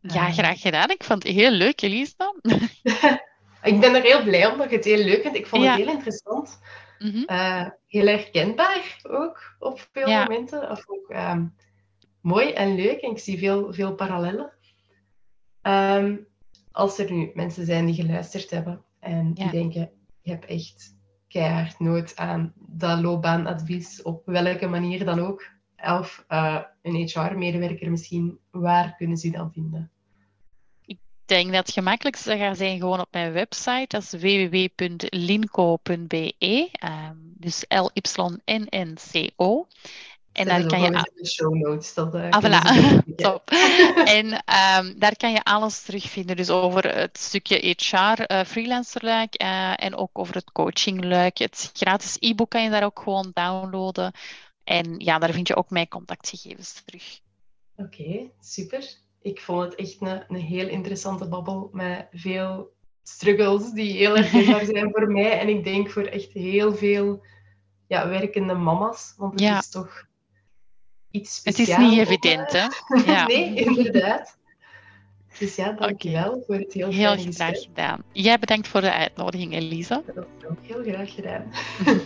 Ja, 0.00 0.30
graag 0.30 0.60
gedaan. 0.60 0.90
Ik 0.90 1.04
vond 1.04 1.22
het 1.22 1.32
heel 1.32 1.50
leuk, 1.50 1.80
Elisa. 1.80 2.34
ik 3.62 3.80
ben 3.80 3.94
er 3.94 4.02
heel 4.02 4.22
blij 4.22 4.46
om 4.46 4.58
dat 4.58 4.70
je 4.70 4.76
het 4.76 4.84
heel 4.84 5.04
leuk 5.04 5.22
vindt. 5.22 5.36
Ik 5.36 5.46
vond 5.46 5.64
het 5.64 5.74
heel 5.74 5.90
interessant. 5.90 6.58
Mm 6.98 7.10
-hmm. 7.10 7.24
uh, 7.26 7.68
heel 7.86 8.06
herkenbaar 8.06 9.00
ook 9.02 9.56
op 9.58 9.88
veel 9.92 10.08
ja. 10.08 10.22
momenten. 10.22 10.70
Of 10.70 10.84
ook 10.86 11.10
um, 11.10 11.54
mooi 12.20 12.52
en 12.52 12.74
leuk. 12.74 13.00
En 13.00 13.10
ik 13.10 13.18
zie 13.18 13.38
veel, 13.38 13.72
veel 13.72 13.94
parallellen. 13.94 14.52
Um, 15.62 16.26
als 16.72 16.98
er 16.98 17.12
nu 17.12 17.30
mensen 17.34 17.66
zijn 17.66 17.86
die 17.86 17.94
geluisterd 17.94 18.50
hebben 18.50 18.84
en 19.00 19.32
die 19.32 19.50
denken, 19.50 19.90
je 20.26 20.32
hebt 20.32 20.44
echt 20.44 20.94
keihard 21.28 21.78
nood 21.78 22.16
aan 22.16 22.52
dat 22.56 23.00
loopbaanadvies, 23.00 24.02
op 24.02 24.22
welke 24.24 24.66
manier 24.66 25.04
dan 25.04 25.20
ook. 25.20 25.50
Of 25.76 26.24
uh, 26.28 26.60
een 26.82 26.94
HR-medewerker 26.94 27.90
misschien, 27.90 28.38
waar 28.50 28.96
kunnen 28.96 29.16
ze 29.16 29.30
dat 29.30 29.52
vinden? 29.52 29.90
Ik 30.84 30.98
denk 31.24 31.52
dat 31.52 31.66
het 31.66 31.74
gemakkelijkste 31.74 32.36
gaat 32.36 32.56
zijn 32.56 32.78
gewoon 32.78 33.00
op 33.00 33.08
mijn 33.10 33.32
website. 33.32 33.84
Dat 33.88 34.02
is 34.02 34.10
www.linco.be. 34.12 35.54
Um, 36.84 37.34
dus 37.38 37.64
L-Y-N-N-C-O. 37.68 38.86
En 40.36 40.46
daar 40.46 40.66
kan 40.66 40.80
je... 40.80 41.10
De 41.14 41.26
show 41.26 41.54
notes. 41.54 41.94
Dat, 41.94 42.14
uh, 42.14 42.30
ah, 42.30 42.44
voilà. 42.44 42.62
Top. 43.16 43.50
en 44.04 44.26
um, 44.26 44.98
daar 44.98 45.16
kan 45.16 45.32
je 45.32 45.42
alles 45.42 45.82
terugvinden. 45.82 46.36
Dus 46.36 46.50
over 46.50 46.96
het 46.96 47.18
stukje 47.18 47.74
HR, 47.76 47.96
uh, 47.96 48.10
eh, 48.26 48.46
freelancerluik 48.46 49.42
uh, 49.42 49.84
en 49.84 49.94
ook 49.94 50.10
over 50.12 50.34
het 50.34 50.52
coachingluik. 50.52 51.38
Het 51.38 51.70
gratis 51.72 52.16
e-book 52.18 52.50
kan 52.50 52.62
je 52.62 52.70
daar 52.70 52.84
ook 52.84 53.00
gewoon 53.00 53.30
downloaden. 53.32 54.12
En 54.64 54.94
ja, 54.98 55.18
daar 55.18 55.32
vind 55.32 55.48
je 55.48 55.56
ook 55.56 55.70
mijn 55.70 55.88
contactgegevens 55.88 56.82
terug. 56.84 57.20
Oké, 57.76 58.30
super. 58.40 58.94
Ik 59.22 59.40
vond 59.40 59.62
het 59.62 59.74
echt 59.74 59.96
een, 60.00 60.24
een 60.28 60.40
heel 60.40 60.68
interessante 60.68 61.28
babbel 61.28 61.68
met 61.72 62.06
veel 62.12 62.72
struggles 63.02 63.70
die 63.70 63.92
heel 63.92 64.16
herkenbaar 64.16 64.64
zijn 64.74 64.90
voor 64.92 65.12
mij. 65.12 65.38
En 65.38 65.48
ik 65.48 65.64
denk 65.64 65.90
voor 65.90 66.04
echt 66.04 66.32
heel 66.32 66.74
veel 66.74 67.24
ja, 67.86 68.08
werkende 68.08 68.54
mama's. 68.54 69.14
Want 69.16 69.32
het 69.32 69.40
ja. 69.40 69.58
is 69.58 69.68
toch 69.68 70.06
het 71.42 71.58
is 71.58 71.76
niet 71.76 71.98
evident, 71.98 72.52
hè? 72.52 72.66
Ja. 73.12 73.26
nee, 73.26 73.54
inderdaad. 73.54 74.36
Dus 75.38 75.54
ja, 75.56 75.72
dankjewel 75.72 76.30
okay. 76.30 76.42
voor 76.46 76.54
het 76.54 76.72
heel 76.72 76.88
Heel 76.88 77.16
graag 77.16 77.62
gedaan. 77.62 78.02
Jij 78.12 78.38
bedankt 78.38 78.68
voor 78.68 78.80
de 78.80 78.92
uitnodiging, 78.92 79.54
Elisa. 79.54 80.02
Heel 80.62 80.82
graag 80.82 81.14
gedaan. 81.14 81.44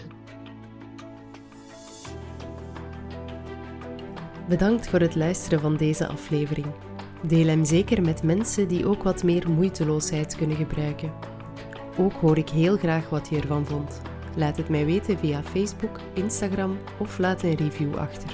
Bedankt 4.48 4.88
voor 4.88 5.00
het 5.00 5.14
luisteren 5.14 5.60
van 5.60 5.76
deze 5.76 6.06
aflevering. 6.06 6.66
Deel 7.26 7.46
hem 7.46 7.64
zeker 7.64 8.02
met 8.02 8.22
mensen 8.22 8.68
die 8.68 8.86
ook 8.86 9.02
wat 9.02 9.22
meer 9.22 9.50
moeiteloosheid 9.50 10.36
kunnen 10.36 10.56
gebruiken. 10.56 11.12
Ook 11.98 12.12
hoor 12.12 12.38
ik 12.38 12.48
heel 12.48 12.76
graag 12.76 13.08
wat 13.08 13.28
je 13.28 13.40
ervan 13.40 13.66
vond. 13.66 14.00
Laat 14.36 14.56
het 14.56 14.68
mij 14.68 14.84
weten 14.84 15.18
via 15.18 15.42
Facebook, 15.42 16.00
Instagram 16.14 16.78
of 16.98 17.18
laat 17.18 17.42
een 17.42 17.54
review 17.54 17.96
achter. 17.96 18.30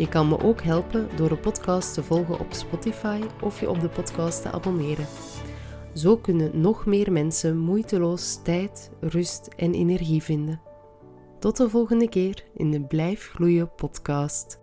Je 0.00 0.08
kan 0.08 0.28
me 0.28 0.42
ook 0.42 0.62
helpen 0.62 1.08
door 1.16 1.28
de 1.28 1.36
podcast 1.36 1.94
te 1.94 2.02
volgen 2.02 2.38
op 2.38 2.52
Spotify 2.52 3.20
of 3.42 3.60
je 3.60 3.70
op 3.70 3.80
de 3.80 3.88
podcast 3.88 4.42
te 4.42 4.50
abonneren. 4.50 5.06
Zo 5.94 6.16
kunnen 6.16 6.60
nog 6.60 6.86
meer 6.86 7.12
mensen 7.12 7.58
moeiteloos 7.58 8.42
tijd, 8.42 8.90
rust 9.00 9.48
en 9.56 9.74
energie 9.74 10.22
vinden. 10.22 10.60
Tot 11.38 11.56
de 11.56 11.68
volgende 11.68 12.08
keer 12.08 12.44
in 12.54 12.70
de 12.70 12.80
Blijf 12.80 13.30
Gloeien 13.30 13.74
podcast. 13.74 14.59